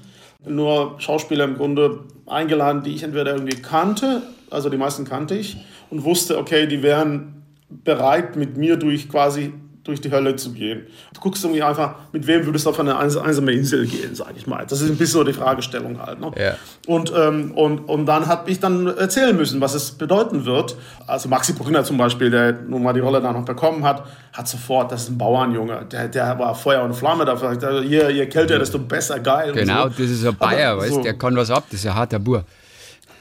[0.48, 5.58] nur Schauspieler im Grunde eingeladen, die ich entweder irgendwie kannte, also die meisten kannte ich,
[5.90, 7.41] und wusste, okay, die wären
[7.84, 9.54] bereit, mit mir durch quasi
[9.84, 10.86] durch die Hölle zu gehen.
[11.14, 14.46] Du guckst irgendwie einfach, mit wem würdest du auf eine einsame Insel gehen, sage ich
[14.46, 14.66] mal.
[14.68, 16.20] Das ist ein bisschen so die Fragestellung halt.
[16.20, 16.32] Ne?
[16.38, 16.54] Ja.
[16.86, 20.76] Und, ähm, und, und dann habe ich dann erzählen müssen, was es bedeuten wird.
[21.08, 24.48] Also Maxi Brunner zum Beispiel, der nun mal die Rolle da noch bekommen hat, hat
[24.48, 27.82] sofort, das ist ein Bauernjunge, der, der war Feuer und Flamme dafür.
[27.82, 29.52] Je, je kälter, desto besser, geil.
[29.54, 29.90] Genau, so.
[29.90, 31.02] das ist ein Bayer, weißt so.
[31.02, 32.46] der kann was ab, das ist ein harter Bur.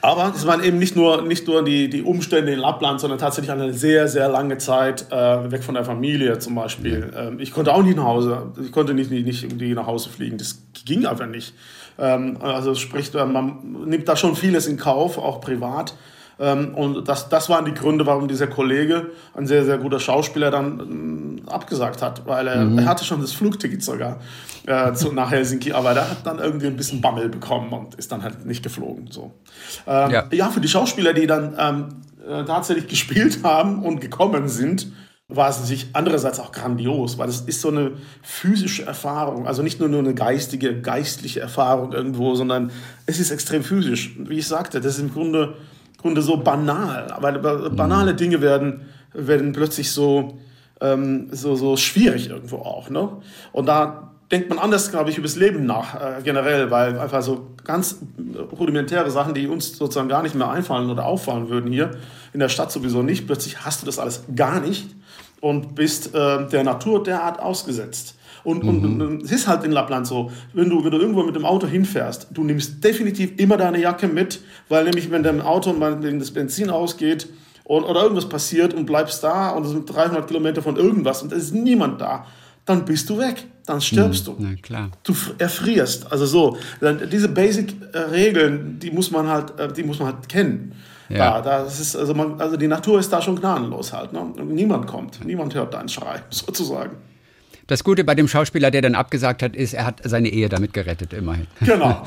[0.02, 3.52] Aber es waren eben nicht nur, nicht nur die, die Umstände in Lappland, sondern tatsächlich
[3.52, 7.12] eine sehr, sehr lange Zeit äh, weg von der Familie zum Beispiel.
[7.16, 8.52] Ähm, ich konnte auch nicht nach Hause.
[8.64, 10.38] Ich konnte nicht, nicht, nicht irgendwie nach Hause fliegen.
[10.38, 11.54] Das ging einfach nicht.
[11.98, 15.94] Ähm, also sprich, äh, man nimmt da schon vieles in Kauf, auch privat.
[16.40, 20.50] Ähm, und das, das waren die Gründe, warum dieser Kollege, ein sehr, sehr guter Schauspieler,
[20.50, 22.78] dann ähm, abgesagt hat, weil er, mhm.
[22.78, 24.20] er hatte schon das Flugticket sogar
[24.66, 28.10] äh, zu, nach Helsinki, aber der hat dann irgendwie ein bisschen Bammel bekommen und ist
[28.10, 29.08] dann halt nicht geflogen.
[29.10, 29.32] So.
[29.86, 30.24] Ähm, ja.
[30.32, 30.48] ja.
[30.48, 31.88] für die Schauspieler, die dann ähm,
[32.26, 34.90] äh, tatsächlich gespielt haben und gekommen sind,
[35.28, 39.78] war es sich andererseits auch grandios, weil es ist so eine physische Erfahrung, also nicht
[39.78, 42.72] nur, nur eine geistige, geistliche Erfahrung irgendwo, sondern
[43.06, 44.16] es ist extrem physisch.
[44.18, 45.54] Wie ich sagte, das ist im Grunde
[46.00, 47.14] Grunde so banal.
[47.20, 48.82] Weil banale Dinge werden,
[49.12, 50.38] werden plötzlich so,
[50.80, 52.90] ähm, so, so schwierig irgendwo auch.
[52.90, 53.08] Ne?
[53.52, 57.22] Und da denkt man anders, glaube ich, über das Leben nach, äh, generell, weil einfach
[57.22, 57.98] so ganz
[58.58, 61.90] rudimentäre Sachen, die uns sozusagen gar nicht mehr einfallen oder auffallen würden hier,
[62.32, 64.94] in der Stadt sowieso nicht, plötzlich hast du das alles gar nicht
[65.40, 68.14] und bist äh, der Natur derart ausgesetzt.
[68.44, 69.00] Und, mhm.
[69.00, 71.66] und, es ist halt in Lappland so, wenn du, wenn du irgendwo mit dem Auto
[71.66, 76.30] hinfährst, du nimmst definitiv immer deine Jacke mit, weil nämlich wenn dein Auto mal das
[76.30, 77.28] Benzin ausgeht
[77.64, 81.32] und, oder irgendwas passiert und bleibst da und es sind 300 Kilometer von irgendwas und
[81.32, 82.26] es ist niemand da,
[82.64, 84.36] dann bist du weg, dann stirbst mhm.
[84.36, 84.36] du.
[84.40, 84.90] Na klar.
[85.02, 86.10] Du erfrierst.
[86.10, 86.56] Also so,
[87.10, 90.74] diese Basic-Regeln, die muss man halt, äh, die muss man halt kennen.
[91.08, 91.40] Ja.
[91.40, 94.12] Da, das ist, also, man, also die Natur ist da schon gnadenlos halt.
[94.12, 94.24] Ne?
[94.44, 96.96] Niemand kommt, niemand hört deinen Schrei, sozusagen.
[97.70, 100.72] Das Gute bei dem Schauspieler, der dann abgesagt hat, ist, er hat seine Ehe damit
[100.72, 101.46] gerettet, immerhin.
[101.60, 102.04] Genau.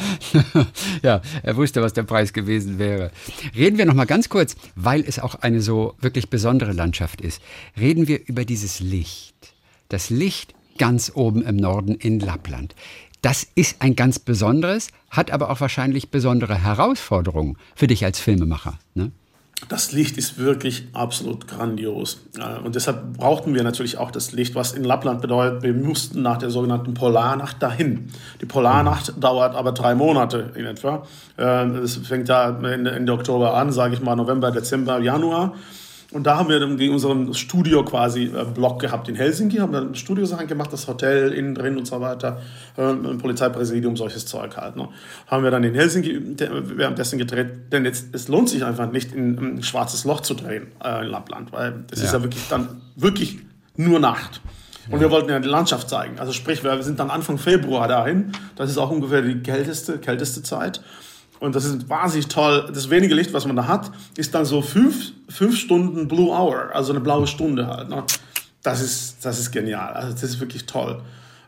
[1.01, 3.11] ja, er wusste, was der Preis gewesen wäre.
[3.55, 7.41] Reden wir noch mal ganz kurz, weil es auch eine so wirklich besondere Landschaft ist.
[7.79, 9.53] Reden wir über dieses Licht.
[9.87, 12.75] Das Licht ganz oben im Norden in Lappland.
[13.21, 18.79] Das ist ein ganz besonderes, hat aber auch wahrscheinlich besondere Herausforderungen für dich als Filmemacher.
[18.95, 19.13] Ne?
[19.69, 22.21] Das Licht ist wirklich absolut grandios.
[22.63, 26.37] Und deshalb brauchten wir natürlich auch das Licht, was in Lappland bedeutet, wir mussten nach
[26.37, 28.09] der sogenannten Polarnacht dahin.
[28.41, 31.05] Die Polarnacht dauert aber drei Monate in etwa.
[31.37, 35.53] Es fängt ja Ende, Ende Oktober an, sage ich mal November, Dezember, Januar.
[36.13, 39.95] Und da haben wir dann unseren Studio quasi äh, Block gehabt in Helsinki, haben dann
[39.95, 42.39] Studiosachen gemacht, das Hotel innen drin und so weiter,
[42.77, 44.75] äh, Polizeipräsidium, solches Zeug halt.
[44.75, 44.89] Ne?
[45.27, 49.57] Haben wir dann in Helsinki währenddessen gedreht, denn jetzt, es lohnt sich einfach nicht, in
[49.57, 52.05] ein schwarzes Loch zu drehen äh, in Lappland, weil es ja.
[52.05, 53.39] ist ja wirklich dann wirklich
[53.75, 54.41] nur Nacht.
[54.87, 55.01] Und ja.
[55.01, 56.19] wir wollten ja die Landschaft zeigen.
[56.19, 58.33] Also sprich, wir sind dann Anfang Februar dahin.
[58.55, 60.81] Das ist auch ungefähr die kälteste, kälteste Zeit.
[61.43, 62.69] Und das ist wahnsinnig toll.
[62.73, 66.69] Das wenige Licht, was man da hat, ist dann so fünf, fünf Stunden Blue Hour,
[66.73, 67.89] also eine blaue Stunde halt.
[67.89, 68.01] Ne?
[68.61, 69.91] Das, ist, das ist genial.
[69.91, 71.01] Also das ist wirklich toll.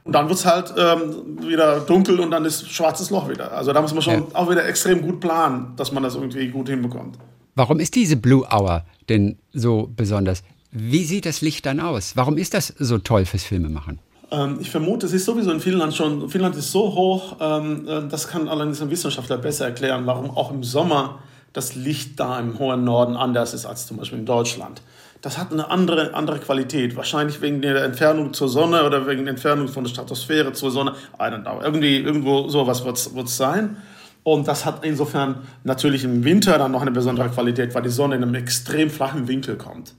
[0.04, 3.54] Und dann wird es halt ähm, wieder dunkel und dann ist schwarzes Loch wieder.
[3.54, 4.24] Also da muss man schon ja.
[4.34, 7.18] auch wieder extrem gut planen, dass man das irgendwie gut hinbekommt.
[7.56, 10.44] Warum ist diese Blue Hour denn so besonders?
[10.72, 12.18] Wie sieht das Licht dann aus?
[12.18, 14.00] Warum ist das so toll fürs Filmemachen?
[14.32, 18.08] Ähm, ich vermute, es ist sowieso in Finnland schon, Finnland ist so hoch, ähm, äh,
[18.10, 21.20] das kann allerdings ein Wissenschaftler besser erklären, warum auch im Sommer
[21.54, 24.82] das Licht da im hohen Norden anders ist als zum Beispiel in Deutschland.
[25.22, 29.34] Das hat eine andere, andere Qualität, wahrscheinlich wegen der Entfernung zur Sonne oder wegen der
[29.34, 30.94] Entfernung von der Stratosphäre zur Sonne.
[31.18, 31.62] I don't know.
[31.64, 33.78] Irgendwie, irgendwo sowas wird es sein.
[34.24, 38.16] Und das hat insofern natürlich im Winter dann noch eine besondere Qualität, weil die Sonne
[38.16, 39.94] in einem extrem flachen Winkel kommt.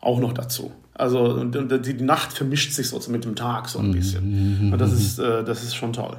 [0.00, 0.72] Auch noch dazu.
[0.94, 4.72] Also und, und die Nacht vermischt sich so mit dem Tag so ein bisschen.
[4.72, 6.16] Und das ist, äh, das ist schon toll.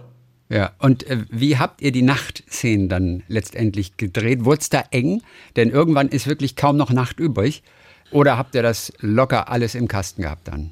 [0.49, 4.45] Ja, und äh, wie habt ihr die Nachtszenen dann letztendlich gedreht?
[4.45, 5.21] Wurde es da eng?
[5.55, 7.63] Denn irgendwann ist wirklich kaum noch Nacht übrig.
[8.11, 10.71] Oder habt ihr das locker alles im Kasten gehabt dann?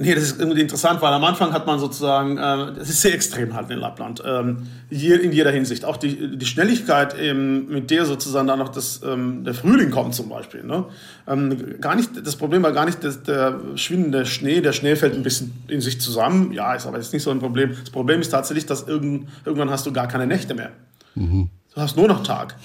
[0.00, 3.14] Nee, das ist irgendwie interessant, weil am Anfang hat man sozusagen, äh, es ist sehr
[3.14, 5.84] extrem halt in Lappland, ähm, hier in jeder Hinsicht.
[5.84, 10.14] Auch die, die Schnelligkeit, eben, mit der sozusagen dann noch das, ähm, der Frühling kommt
[10.14, 10.62] zum Beispiel.
[10.62, 10.84] Ne?
[11.26, 15.14] Ähm, gar nicht, das Problem war gar nicht das, der schwindende Schnee, der Schnee fällt
[15.14, 17.74] ein bisschen in sich zusammen, ja, ist aber jetzt nicht so ein Problem.
[17.78, 20.70] Das Problem ist tatsächlich, dass irgend, irgendwann hast du gar keine Nächte mehr.
[21.14, 21.50] Mhm.
[21.74, 22.56] Du hast nur noch Tag.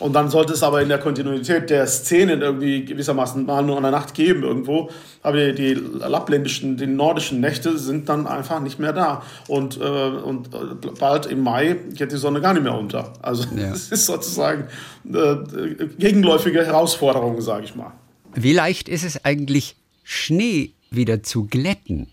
[0.00, 3.90] Und dann sollte es aber in der Kontinuität der Szenen irgendwie gewissermaßen mal nur eine
[3.90, 4.90] Nacht geben irgendwo.
[5.22, 9.22] Aber die lappländischen, die nordischen Nächte sind dann einfach nicht mehr da.
[9.46, 10.50] Und, äh, und
[10.98, 13.12] bald im Mai geht die Sonne gar nicht mehr unter.
[13.20, 13.70] Also ja.
[13.72, 14.64] es ist sozusagen
[15.04, 17.92] äh, gegenläufige Herausforderung, sage ich mal.
[18.34, 22.08] Wie leicht ist es eigentlich, Schnee wieder zu glätten?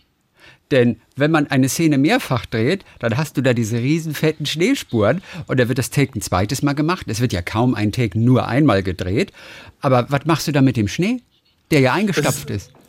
[0.71, 5.21] Denn wenn man eine Szene mehrfach dreht, dann hast du da diese riesen fetten Schneespuren
[5.47, 7.05] und da wird das Take ein zweites Mal gemacht.
[7.07, 9.31] Es wird ja kaum ein Take nur einmal gedreht.
[9.81, 11.21] Aber was machst du da mit dem Schnee,
[11.71, 12.71] der ja eingestapft ist?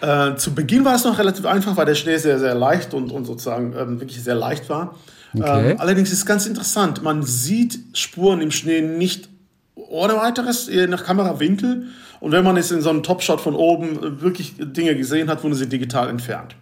[0.00, 3.12] Äh, zu Beginn war es noch relativ einfach, weil der Schnee sehr, sehr leicht und,
[3.12, 4.96] und sozusagen ähm, wirklich sehr leicht war.
[5.32, 5.70] Okay.
[5.70, 9.28] Ähm, allerdings ist es ganz interessant, man sieht Spuren im Schnee nicht
[9.76, 11.86] ohne weiteres, nach Kamerawinkel.
[12.18, 15.54] Und wenn man jetzt in so einem Topshot von oben wirklich Dinge gesehen hat, wurden
[15.54, 16.56] sie digital entfernt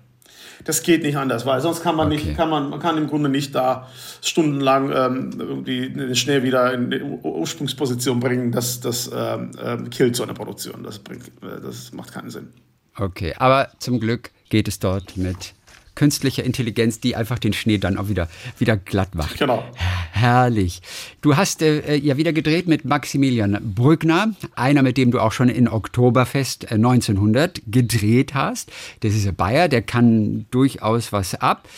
[0.65, 2.17] das geht nicht anders, weil sonst kann man okay.
[2.17, 3.89] nicht, kann man, man kann im Grunde nicht da
[4.23, 8.53] stundenlang ähm, irgendwie den Schnee wieder in die Ursprungsposition bringen.
[8.53, 10.83] Das, das ähm, ähm, killt so eine Produktion.
[10.83, 12.49] Das, bringt, äh, das macht keinen Sinn.
[12.97, 15.55] Okay, aber zum Glück geht es dort mit
[15.95, 19.39] künstlicher Intelligenz, die einfach den Schnee dann auch wieder, wieder glatt macht.
[19.39, 19.65] Genau.
[20.13, 20.83] Herrlich.
[21.21, 25.49] Du hast äh, ja wieder gedreht mit Maximilian Brückner, einer, mit dem du auch schon
[25.49, 28.71] in Oktoberfest 1900 äh, gedreht hast.
[29.01, 31.69] Das ist ein Bayer, der kann durchaus was ab.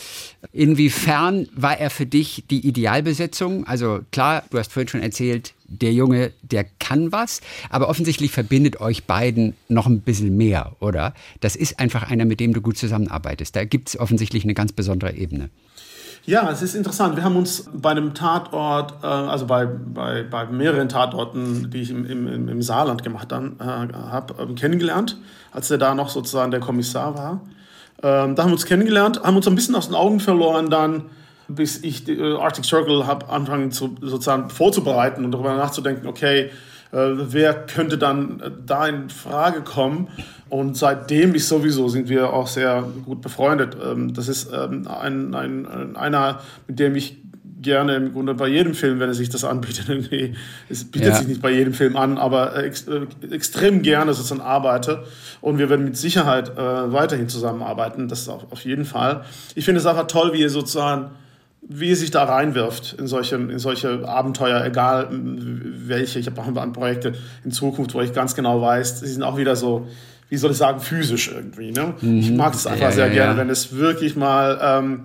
[0.52, 3.66] Inwiefern war er für dich die Idealbesetzung?
[3.66, 8.80] Also klar, du hast vorhin schon erzählt, der Junge, der kann was, aber offensichtlich verbindet
[8.80, 11.14] euch beiden noch ein bisschen mehr, oder?
[11.40, 13.56] Das ist einfach einer, mit dem du gut zusammenarbeitest.
[13.56, 15.50] Da gibt es offensichtlich eine ganz besondere Ebene.
[16.24, 17.16] Ja, es ist interessant.
[17.16, 21.90] Wir haben uns bei einem Tatort, äh, also bei, bei, bei mehreren Tatorten, die ich
[21.90, 25.18] im, im, im Saarland gemacht äh, habe, äh, kennengelernt,
[25.50, 27.40] als er da noch sozusagen der Kommissar war.
[28.04, 31.06] Ähm, da haben wir uns kennengelernt, haben uns ein bisschen aus den Augen verloren dann
[31.48, 36.50] bis ich äh, Arctic Circle habe angefangen zu, sozusagen vorzubereiten und darüber nachzudenken, okay,
[36.92, 40.08] äh, wer könnte dann äh, da in Frage kommen?
[40.48, 43.76] Und seitdem ist sowieso sind wir auch sehr gut befreundet.
[43.82, 47.16] Ähm, das ist ähm, ein, ein, einer, mit dem ich
[47.62, 50.34] gerne im Grunde bei jedem Film, wenn er sich das anbietet, irgendwie,
[50.68, 51.14] es bietet ja.
[51.14, 55.04] sich nicht bei jedem Film an, aber ex, äh, extrem gerne sozusagen arbeite.
[55.40, 59.24] Und wir werden mit Sicherheit äh, weiterhin zusammenarbeiten, das ist auf, auf jeden Fall.
[59.54, 61.12] Ich finde es einfach toll, wie ihr sozusagen
[61.68, 66.18] wie er sich da reinwirft in solche, in solche Abenteuer, egal welche.
[66.18, 67.12] Ich habe auch ein paar Projekte
[67.44, 69.86] in Zukunft, wo ich ganz genau weiß, sie sind auch wieder so,
[70.28, 71.70] wie soll ich sagen, physisch irgendwie.
[71.70, 71.94] Ne?
[72.00, 72.18] Mhm.
[72.18, 73.38] Ich mag es einfach ja, sehr ja, gerne, ja.
[73.38, 75.02] wenn es wirklich mal, ähm,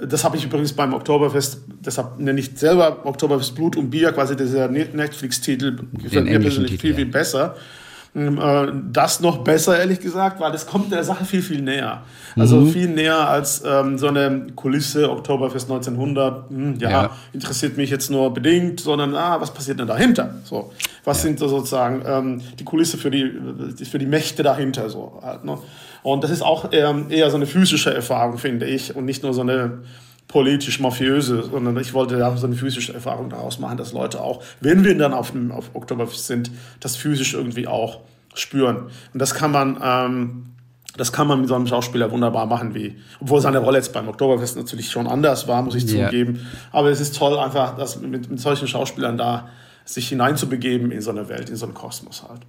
[0.00, 4.34] das habe ich übrigens beim Oktoberfest, deshalb nenne ich selber Oktoberfest Blut und Bier, quasi
[4.34, 7.54] dieser Netflix-Titel, gefällt mir persönlich viel, viel besser.
[8.18, 12.02] Ähm, äh, das noch besser, ehrlich gesagt, weil das kommt der Sache viel, viel näher.
[12.36, 12.70] Also mhm.
[12.70, 18.10] viel näher als ähm, so eine Kulisse, Oktoberfest 1900, hm, ja, ja, interessiert mich jetzt
[18.10, 20.34] nur bedingt, sondern, ah, was passiert denn dahinter?
[20.44, 20.72] So,
[21.04, 21.22] was ja.
[21.24, 23.32] sind so sozusagen ähm, die Kulisse für die,
[23.84, 24.90] für die Mächte dahinter?
[24.90, 25.58] So, halt, ne?
[26.02, 29.34] Und das ist auch eher, eher so eine physische Erfahrung, finde ich, und nicht nur
[29.34, 29.78] so eine
[30.28, 34.84] politisch-mafiöse, sondern ich wollte ja so eine physische Erfahrung daraus machen, dass Leute auch, wenn
[34.84, 38.00] wir dann auf, dem, auf Oktoberfest sind, das physisch irgendwie auch
[38.34, 38.90] spüren.
[39.12, 40.46] Und das kann man, ähm,
[40.96, 44.06] das kann man mit so einem Schauspieler wunderbar machen, wie, obwohl seine Rolle jetzt beim
[44.06, 46.06] Oktoberfest natürlich schon anders war, muss ich yeah.
[46.06, 46.46] zugeben.
[46.72, 49.48] Aber es ist toll, einfach das mit, mit solchen Schauspielern da
[49.86, 52.42] sich hineinzubegeben in so eine Welt, in so einen Kosmos halt.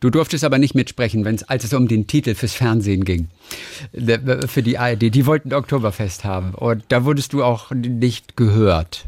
[0.00, 3.28] Du durftest aber nicht mitsprechen, wenn's, als es um den Titel fürs Fernsehen ging,
[4.46, 5.14] für die ARD.
[5.14, 9.06] Die wollten Oktoberfest haben und da wurdest du auch nicht gehört.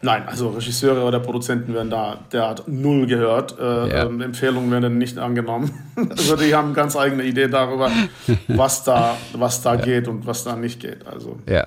[0.00, 3.58] Nein, also Regisseure oder Produzenten werden da der hat null gehört.
[3.58, 4.04] Äh, ja.
[4.04, 5.72] ähm, Empfehlungen werden nicht angenommen.
[6.10, 7.90] also die haben ganz eigene Idee darüber,
[8.48, 9.80] was da, was da ja.
[9.80, 11.04] geht und was da nicht geht.
[11.06, 11.40] Also.
[11.48, 11.66] Ja.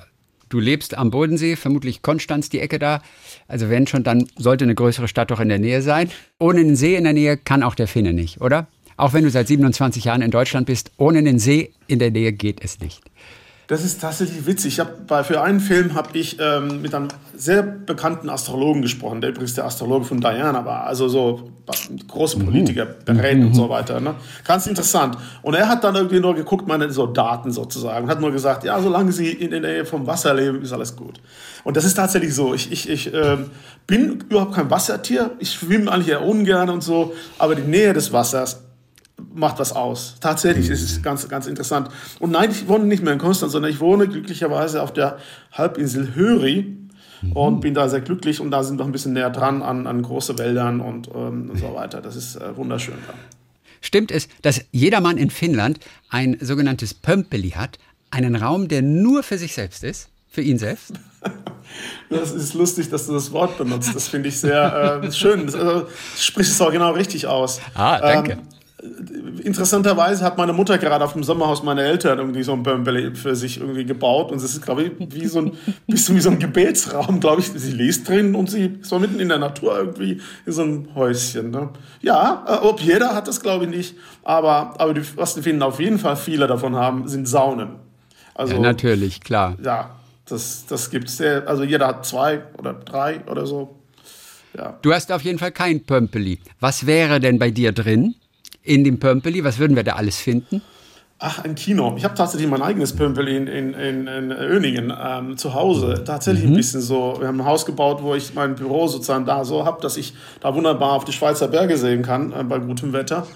[0.51, 3.01] Du lebst am Bodensee, vermutlich Konstanz, die Ecke da.
[3.47, 6.11] Also wenn schon, dann sollte eine größere Stadt doch in der Nähe sein.
[6.39, 8.67] Ohne den See in der Nähe kann auch der Finne nicht, oder?
[8.97, 12.33] Auch wenn du seit 27 Jahren in Deutschland bist, ohne den See in der Nähe
[12.33, 13.01] geht es nicht.
[13.71, 14.73] Das ist tatsächlich witzig.
[14.73, 19.29] Ich hab, für einen Film habe ich ähm, mit einem sehr bekannten Astrologen gesprochen, der
[19.29, 21.49] übrigens der Astrologe von Diana war, also so
[22.05, 22.47] große mhm.
[22.47, 23.45] Politiker berät mhm.
[23.45, 24.01] und so weiter.
[24.01, 24.15] Ne?
[24.45, 25.17] Ganz interessant.
[25.41, 28.77] Und er hat dann irgendwie nur geguckt, meine so Daten sozusagen, hat nur gesagt, ja,
[28.81, 31.21] solange sie in der Nähe vom Wasser leben, ist alles gut.
[31.63, 32.53] Und das ist tatsächlich so.
[32.53, 33.38] Ich, ich, ich äh,
[33.88, 35.31] bin überhaupt kein Wassertier.
[35.39, 38.63] Ich schwimme eigentlich eher ungern und so, aber die Nähe des Wassers
[39.34, 40.15] macht was aus.
[40.20, 41.89] Tatsächlich ist es ganz, ganz interessant.
[42.20, 45.17] Und nein, ich wohne nicht mehr in Konstanz, sondern ich wohne glücklicherweise auf der
[45.52, 46.78] Halbinsel Höri
[47.22, 47.32] mhm.
[47.34, 50.02] und bin da sehr glücklich und da sind wir ein bisschen näher dran an, an
[50.02, 52.02] große Wäldern und, ähm, und so weiter.
[52.02, 53.13] Das ist äh, wunderschön da.
[53.82, 57.80] Stimmt es, dass jeder Mann in Finnland ein sogenanntes Pömpeli hat,
[58.12, 60.10] einen Raum, der nur für sich selbst ist?
[60.30, 60.94] Für ihn selbst?
[62.10, 63.96] Das ist lustig, dass du das Wort benutzt.
[63.96, 65.46] Das finde ich sehr äh, schön.
[65.46, 67.62] Also, sprichst es auch genau richtig aus.
[67.74, 68.34] Ah, danke.
[68.34, 68.39] Ähm,
[69.44, 73.36] interessanterweise hat meine Mutter gerade auf dem Sommerhaus meiner Eltern irgendwie so ein Bömbele für
[73.36, 75.52] sich irgendwie gebaut und es ist, glaube ich, wie so ein,
[75.88, 77.48] bisschen wie so ein Gebetsraum, glaube ich.
[77.48, 80.96] Sie liest drin und sie ist so mitten in der Natur irgendwie in so einem
[80.96, 81.52] Häuschen.
[81.52, 81.70] Ne?
[82.02, 85.62] Ja, äh, ob jeder hat das, glaube ich, nicht, aber, aber die, was die finden
[85.62, 87.76] auf jeden Fall viele davon haben, sind Saunen.
[88.34, 89.58] Also, ja, natürlich, klar.
[89.63, 89.91] Ja,
[90.26, 91.22] das, das gibt es.
[91.22, 93.76] Also jeder hat zwei oder drei oder so.
[94.58, 94.78] Ja.
[94.82, 96.39] Du hast auf jeden Fall kein Pömpeli.
[96.60, 98.15] Was wäre denn bei dir drin?
[98.63, 99.43] In dem Pömpeli?
[99.43, 100.62] Was würden wir da alles finden?
[101.24, 101.93] Ach, ein Kino.
[101.97, 106.04] Ich habe tatsächlich mein eigenes Pömpeli in, in, in, in Öningen ähm, zu Hause.
[106.04, 106.54] Tatsächlich mhm.
[106.54, 107.17] ein bisschen so.
[107.19, 110.15] Wir haben ein Haus gebaut, wo ich mein Büro sozusagen da so habe, dass ich
[110.39, 113.28] da wunderbar auf die Schweizer Berge sehen kann äh, bei gutem Wetter.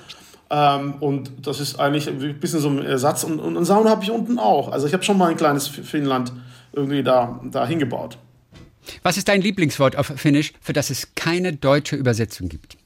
[0.49, 3.23] Ähm, und das ist eigentlich ein bisschen so ein Ersatz.
[3.23, 4.71] Und, und eine Sauna habe ich unten auch.
[4.71, 6.33] Also ich habe schon mal ein kleines Finnland
[6.73, 8.17] irgendwie da, da hingebaut.
[9.03, 12.77] Was ist dein Lieblingswort auf Finnisch, für das es keine deutsche Übersetzung gibt?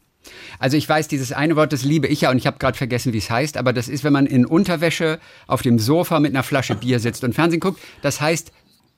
[0.60, 3.14] Also ich weiß, dieses eine Wort, das liebe ich ja und ich habe gerade vergessen,
[3.14, 6.44] wie es heißt, aber das ist, wenn man in Unterwäsche auf dem Sofa mit einer
[6.44, 8.52] Flasche Bier sitzt und Fernsehen guckt, das heißt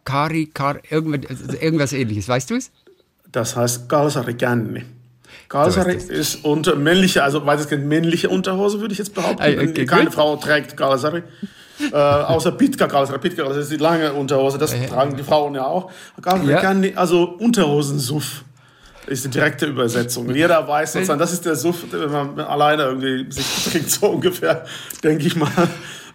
[0.04, 2.72] Kari, Kar, irgendwas, irgendwas ähnliches, weißt du es?
[3.32, 4.84] Das heißt Galsari Känni.
[5.50, 9.42] Galsari so ist, ist unter männliche, also weitestgehend männliche Unterhose, würde ich jetzt behaupten.
[9.42, 10.14] Okay, Keine gut.
[10.14, 11.24] Frau trägt Galsari.
[11.92, 13.20] äh, außer Pitka Galsari.
[13.20, 15.92] Pitka das ist die lange Unterhose, das äh, tragen die Frauen ja auch.
[16.22, 16.98] Galsari ja.
[16.98, 18.44] Also Unterhosensuff
[19.08, 20.34] ist die direkte Übersetzung.
[20.34, 24.66] Jeder weiß sozusagen, das ist der Suff, wenn man alleine irgendwie sich trinkt, so ungefähr,
[25.04, 25.52] denke ich mal.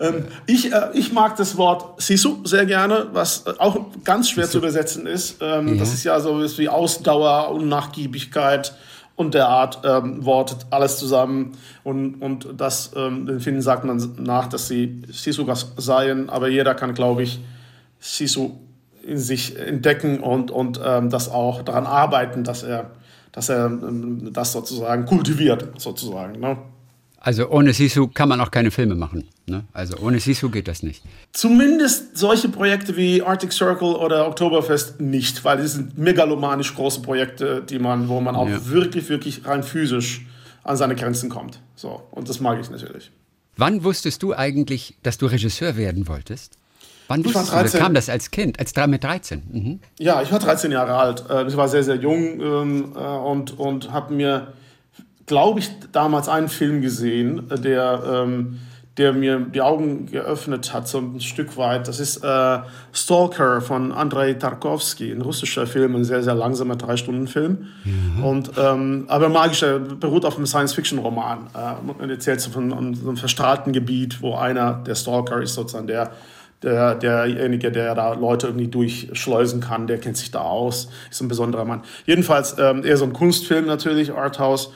[0.01, 4.59] Ähm, ich, äh, ich mag das Wort Sisu sehr gerne, was auch ganz schwer zu
[4.59, 5.39] übersetzen ist.
[5.41, 5.75] Ähm, ja.
[5.81, 8.75] Das ist ja so wie Ausdauer und Nachgiebigkeit
[9.17, 11.53] und der Art ähm, Wort, alles zusammen.
[11.83, 16.75] Und, und das, ähm, den Finnen sagt man nach, dass sie Sisugas seien, aber jeder
[16.75, 17.41] kann, glaube ich,
[17.99, 18.66] Sisu
[19.07, 22.91] in sich entdecken und, und ähm, das auch daran arbeiten, dass er,
[23.33, 26.41] dass er ähm, das sozusagen kultiviert, sozusagen.
[26.41, 26.59] Ne?
[27.19, 29.29] Also ohne Sisu kann man auch keine Filme machen.
[29.47, 29.65] Ne?
[29.73, 31.03] Also ohne Sisu geht das nicht.
[31.33, 37.63] Zumindest solche Projekte wie Arctic Circle oder Oktoberfest nicht, weil die sind megalomanisch große Projekte,
[37.63, 38.67] die man, wo man auch ja.
[38.69, 40.27] wirklich, wirklich rein physisch
[40.63, 41.61] an seine Grenzen kommt.
[41.75, 43.11] So, und das mag ich natürlich.
[43.57, 46.59] Wann wusstest du eigentlich, dass du Regisseur werden wolltest?
[47.09, 47.81] Wann ich war 13.
[47.81, 49.43] kam das als Kind, als mit 13?
[49.51, 49.81] Mhm.
[49.99, 51.25] Ja, ich war 13 Jahre alt.
[51.31, 54.49] Äh, ich war sehr, sehr jung ähm, äh, und, und habe mir,
[55.27, 58.59] glaube ich, damals einen Film gesehen, der, ähm,
[58.97, 61.87] der mir die Augen geöffnet hat, so ein Stück weit.
[61.87, 62.59] Das ist äh,
[62.93, 67.67] Stalker von Andrei Tarkovsky, ein russischer Film, ein sehr, sehr langsamer Drei-Stunden-Film.
[67.85, 68.25] Mhm.
[68.25, 71.51] Und, ähm, aber magischer, beruht auf einem Science-Fiction-Roman
[72.01, 76.11] äh, erzählt so von so einem verstrahlten Gebiet, wo einer, der Stalker ist sozusagen der,
[76.67, 81.29] der, derjenige, der da Leute irgendwie durchschleusen kann, der kennt sich da aus, ist ein
[81.29, 81.83] besonderer Mann.
[82.05, 84.73] Jedenfalls ähm, eher so ein Kunstfilm natürlich, Arthouse.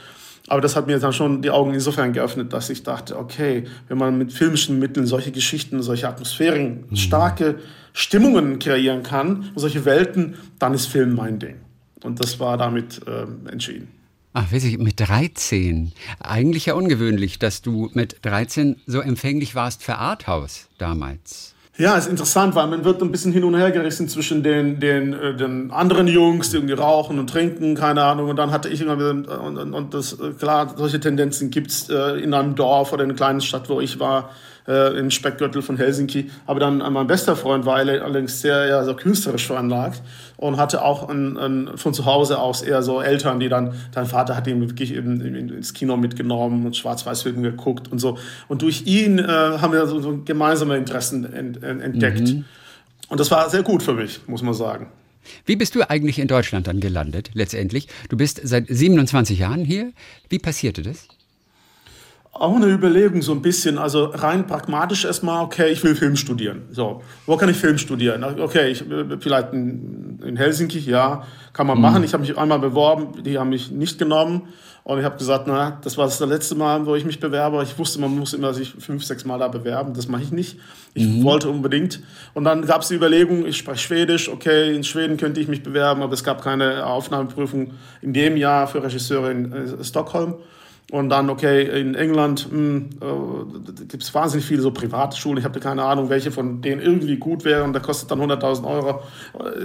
[0.46, 3.98] Aber das hat mir dann schon die Augen insofern geöffnet, dass ich dachte, okay, wenn
[3.98, 6.96] man mit filmischen Mitteln solche Geschichten, solche Atmosphären, mhm.
[6.96, 7.56] starke
[7.92, 11.56] Stimmungen kreieren kann, solche Welten, dann ist Film mein Ding.
[12.02, 13.88] Und das war damit äh, entschieden.
[14.32, 15.92] Ach, weiß ich, mit 13.
[16.20, 21.54] Eigentlich ja ungewöhnlich, dass du mit 13 so empfänglich warst für Arthouse damals.
[21.76, 25.14] Ja, ist interessant, weil man wird ein bisschen hin und her gerissen zwischen den, den,
[25.14, 28.28] äh, den anderen Jungs, die irgendwie rauchen und trinken, keine Ahnung.
[28.28, 29.10] Und dann hatte ich immer wieder,
[29.40, 33.10] und, und, und das, äh, klar, solche Tendenzen gibt's äh, in einem Dorf oder in
[33.10, 34.30] einer kleinen Stadt, wo ich war,
[34.66, 36.30] äh, im Speckgürtel von Helsinki.
[36.46, 40.02] Aber dann mein bester Freund war allerdings sehr ja, so künstlerisch veranlagt
[40.36, 44.06] und hatte auch ein, ein, von zu Hause aus eher so Eltern, die dann, dein
[44.06, 48.18] Vater hat ihn wirklich in, ins Kino mitgenommen und Schwarz-Weiß-Filme geguckt und so.
[48.48, 52.28] Und durch ihn äh, haben wir so, so gemeinsame Interessen ent, ent, entdeckt.
[52.28, 52.44] Mhm.
[53.08, 54.88] Und das war sehr gut für mich, muss man sagen.
[55.44, 57.88] Wie bist du eigentlich in Deutschland dann gelandet, letztendlich?
[58.08, 59.92] Du bist seit 27 Jahren hier.
[60.28, 61.08] Wie passierte das?
[62.32, 66.62] Auch eine Überlegung so ein bisschen, also rein pragmatisch erstmal, okay, ich will Film studieren.
[66.70, 68.22] So, wo kann ich Film studieren?
[68.24, 68.84] Okay, ich,
[69.20, 71.82] vielleicht in, in Helsinki, ja, kann man mhm.
[71.82, 72.04] machen.
[72.04, 74.42] Ich habe mich einmal beworben, die haben mich nicht genommen.
[74.82, 77.62] Und ich habe gesagt, na, das war das letzte Mal, wo ich mich bewerbe.
[77.62, 79.92] Ich wusste, man muss immer sich fünf, sechs Mal da bewerben.
[79.92, 80.58] Das mache ich nicht.
[80.94, 81.22] Ich mhm.
[81.22, 82.00] wollte unbedingt.
[82.32, 84.28] Und dann gab es die Überlegung, ich spreche Schwedisch.
[84.30, 88.66] Okay, in Schweden könnte ich mich bewerben, aber es gab keine Aufnahmeprüfung in dem Jahr
[88.66, 90.36] für Regisseure in äh, Stockholm.
[90.90, 95.38] Und dann, okay, in England hm, äh, gibt es wahnsinnig viele so Privatschulen.
[95.38, 98.66] Ich habe keine Ahnung, welche von denen irgendwie gut wäre und da kostet dann 100.000
[98.66, 99.02] Euro.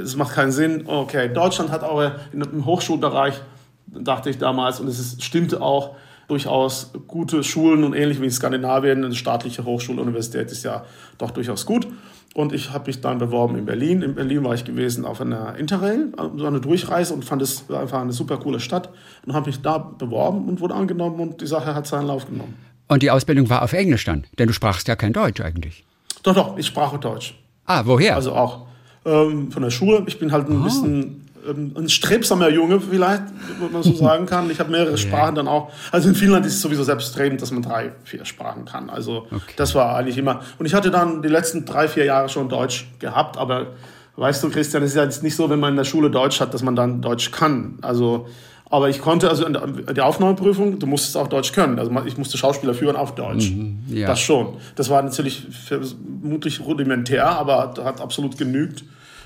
[0.03, 0.84] Es macht keinen Sinn.
[0.86, 3.41] Okay, Deutschland hat aber im Hochschulbereich,
[3.88, 5.95] dachte ich damals, und es ist, stimmte auch,
[6.28, 10.86] durchaus gute Schulen und ähnlich wie in Skandinavien, eine staatliche Hochschule, Universität ist ja
[11.17, 11.88] doch durchaus gut.
[12.34, 14.01] Und ich habe mich dann beworben in Berlin.
[14.01, 18.01] In Berlin war ich gewesen auf einer Interrail, so eine Durchreise und fand es einfach
[18.01, 18.89] eine super coole Stadt
[19.26, 22.55] und habe mich da beworben und wurde angenommen und die Sache hat seinen Lauf genommen.
[22.88, 25.86] Und die Ausbildung war auf Englisch dann, denn du sprachst ja kein Deutsch eigentlich.
[26.23, 27.36] Doch, doch, ich sprach Deutsch.
[27.65, 28.15] Ah, woher?
[28.15, 28.67] Also auch
[29.05, 30.03] ähm, von der Schule.
[30.07, 30.63] Ich bin halt ein oh.
[30.63, 33.24] bisschen ein strebsamer Junge vielleicht,
[33.60, 34.50] wenn man so sagen kann.
[34.50, 34.98] Ich habe mehrere.
[34.98, 35.72] Sprachen dann auch.
[35.91, 38.89] Also in Finnland ist es sowieso selbstredend, dass man drei, vier Sprachen kann.
[38.89, 39.54] Also okay.
[39.58, 40.41] das war eigentlich immer.
[40.58, 43.68] Und ich hatte dann die letzten drei, vier Jahre schon Deutsch gehabt, aber
[44.16, 46.39] weißt du, Christian, es ist ja jetzt nicht so, wenn man in der Schule Deutsch
[46.39, 47.78] hat, dass man dann Deutsch kann.
[47.82, 48.28] Also
[48.70, 51.78] aber ich konnte also in der Aufnahmeprüfung, du musstest auch Deutsch können.
[51.78, 53.52] Also ich musste Schauspieler führen auf Deutsch.
[53.52, 54.08] Mhm, ja.
[54.08, 54.58] Das schon.
[54.76, 58.84] Das war natürlich vermutlich rudimentär, aber hat absolut genügt.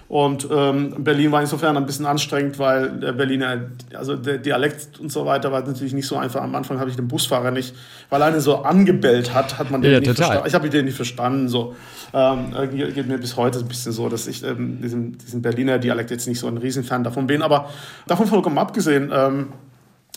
[0.09, 5.11] Und ähm, Berlin war insofern ein bisschen anstrengend, weil der Berliner, also der Dialekt und
[5.11, 6.41] so weiter war natürlich nicht so einfach.
[6.41, 7.75] Am Anfang habe ich den Busfahrer nicht,
[8.09, 10.47] weil einer so angebellt hat, hat man den ja, nicht verstanden.
[10.47, 11.47] Ich habe den nicht verstanden.
[11.47, 11.75] So
[12.11, 16.09] ähm, geht mir bis heute ein bisschen so, dass ich ähm, diesen, diesen Berliner Dialekt
[16.09, 17.43] jetzt nicht so ein Riesenfan davon bin.
[17.43, 17.69] Aber
[18.07, 19.49] davon vollkommen abgesehen, ähm,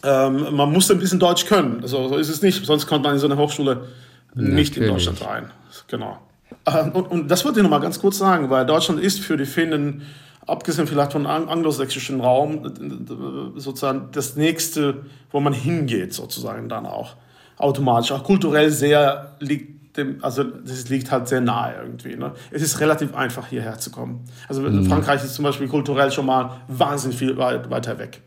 [0.05, 1.81] ähm, man musste ein bisschen Deutsch können.
[1.83, 2.65] Also, so ist es nicht.
[2.65, 3.89] Sonst kommt man in so eine Hochschule
[4.35, 4.77] nicht Natürlich.
[4.77, 5.51] in Deutschland rein.
[5.89, 6.19] Genau.
[6.67, 9.37] Ähm, und, und, das wollte ich noch mal ganz kurz sagen, weil Deutschland ist für
[9.37, 10.03] die Finnen,
[10.47, 17.17] abgesehen vielleicht vom anglosächsischen Raum, sozusagen das nächste, wo man hingeht, sozusagen dann auch
[17.59, 18.13] automatisch.
[18.13, 22.17] Auch kulturell sehr liegt dem, also das liegt halt sehr nahe irgendwie.
[22.17, 22.33] Ne?
[22.51, 24.25] Es ist relativ einfach hierher zu kommen.
[24.49, 24.87] Also mhm.
[24.87, 28.23] Frankreich ist zum Beispiel kulturell schon mal wahnsinnig viel weit, weiter weg.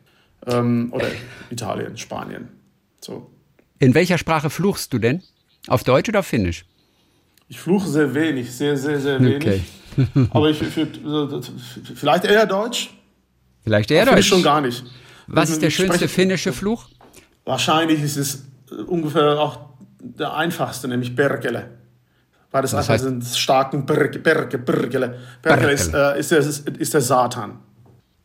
[0.45, 1.07] Ähm, oder
[1.49, 2.49] Italien, Spanien.
[3.01, 3.31] So.
[3.79, 5.23] In welcher Sprache fluchst du denn?
[5.67, 6.65] Auf Deutsch oder auf Finnisch?
[7.47, 9.35] Ich fluche sehr wenig, sehr, sehr, sehr wenig.
[9.37, 9.61] Okay.
[10.31, 10.89] Aber ich, ich,
[11.95, 12.89] vielleicht eher Deutsch.
[13.63, 14.27] Vielleicht eher Deutsch.
[14.27, 14.83] schon gar nicht.
[15.27, 16.87] Was ist der schönste finnische Fluch?
[17.45, 19.59] Wahrscheinlich ist es äh, ungefähr auch
[19.99, 21.69] der einfachste, nämlich Bergele.
[22.51, 25.19] Weil das, das heißt, einfach sind starken Berge, Berge, Bergele.
[25.41, 27.59] Bergele ist, äh, ist, der, ist der Satan.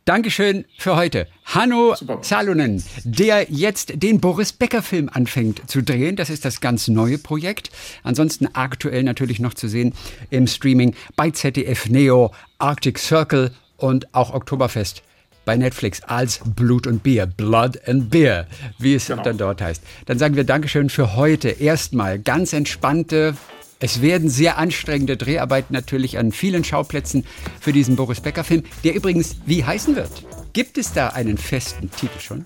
[0.05, 1.27] Dankeschön für heute.
[1.45, 2.19] Hanno Super.
[2.23, 6.15] Salonen, der jetzt den Boris Becker Film anfängt zu drehen.
[6.15, 7.69] Das ist das ganz neue Projekt.
[8.01, 9.93] Ansonsten aktuell natürlich noch zu sehen
[10.31, 15.03] im Streaming bei ZDF Neo, Arctic Circle und auch Oktoberfest
[15.45, 18.47] bei Netflix als Blut und Bier, Blood and Beer,
[18.79, 19.21] wie es genau.
[19.21, 19.83] dann dort heißt.
[20.07, 21.49] Dann sagen wir Dankeschön für heute.
[21.49, 23.35] Erstmal ganz entspannte
[23.81, 27.25] es werden sehr anstrengende Dreharbeiten natürlich an vielen Schauplätzen
[27.59, 30.11] für diesen Boris Becker-Film, der übrigens wie heißen wird.
[30.53, 32.45] Gibt es da einen festen Titel schon?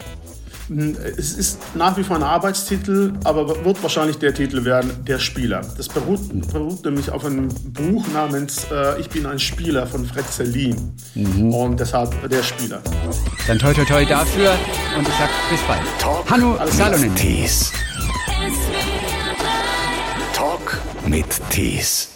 [1.17, 5.61] es ist nach wie vor ein Arbeitstitel, aber wird wahrscheinlich der Titel werden, der Spieler.
[5.77, 6.21] Das beruht,
[6.51, 10.75] beruht nämlich auf einem Buch namens äh, Ich bin ein Spieler von Fred Selin.
[11.13, 11.53] Mhm.
[11.53, 12.81] Und deshalb der Spieler.
[13.47, 14.57] Dann toi toi toi dafür
[14.97, 15.81] und ich sag bis bald.
[15.99, 17.11] Talk Hanno Salonen.
[21.07, 22.14] Mit Tees.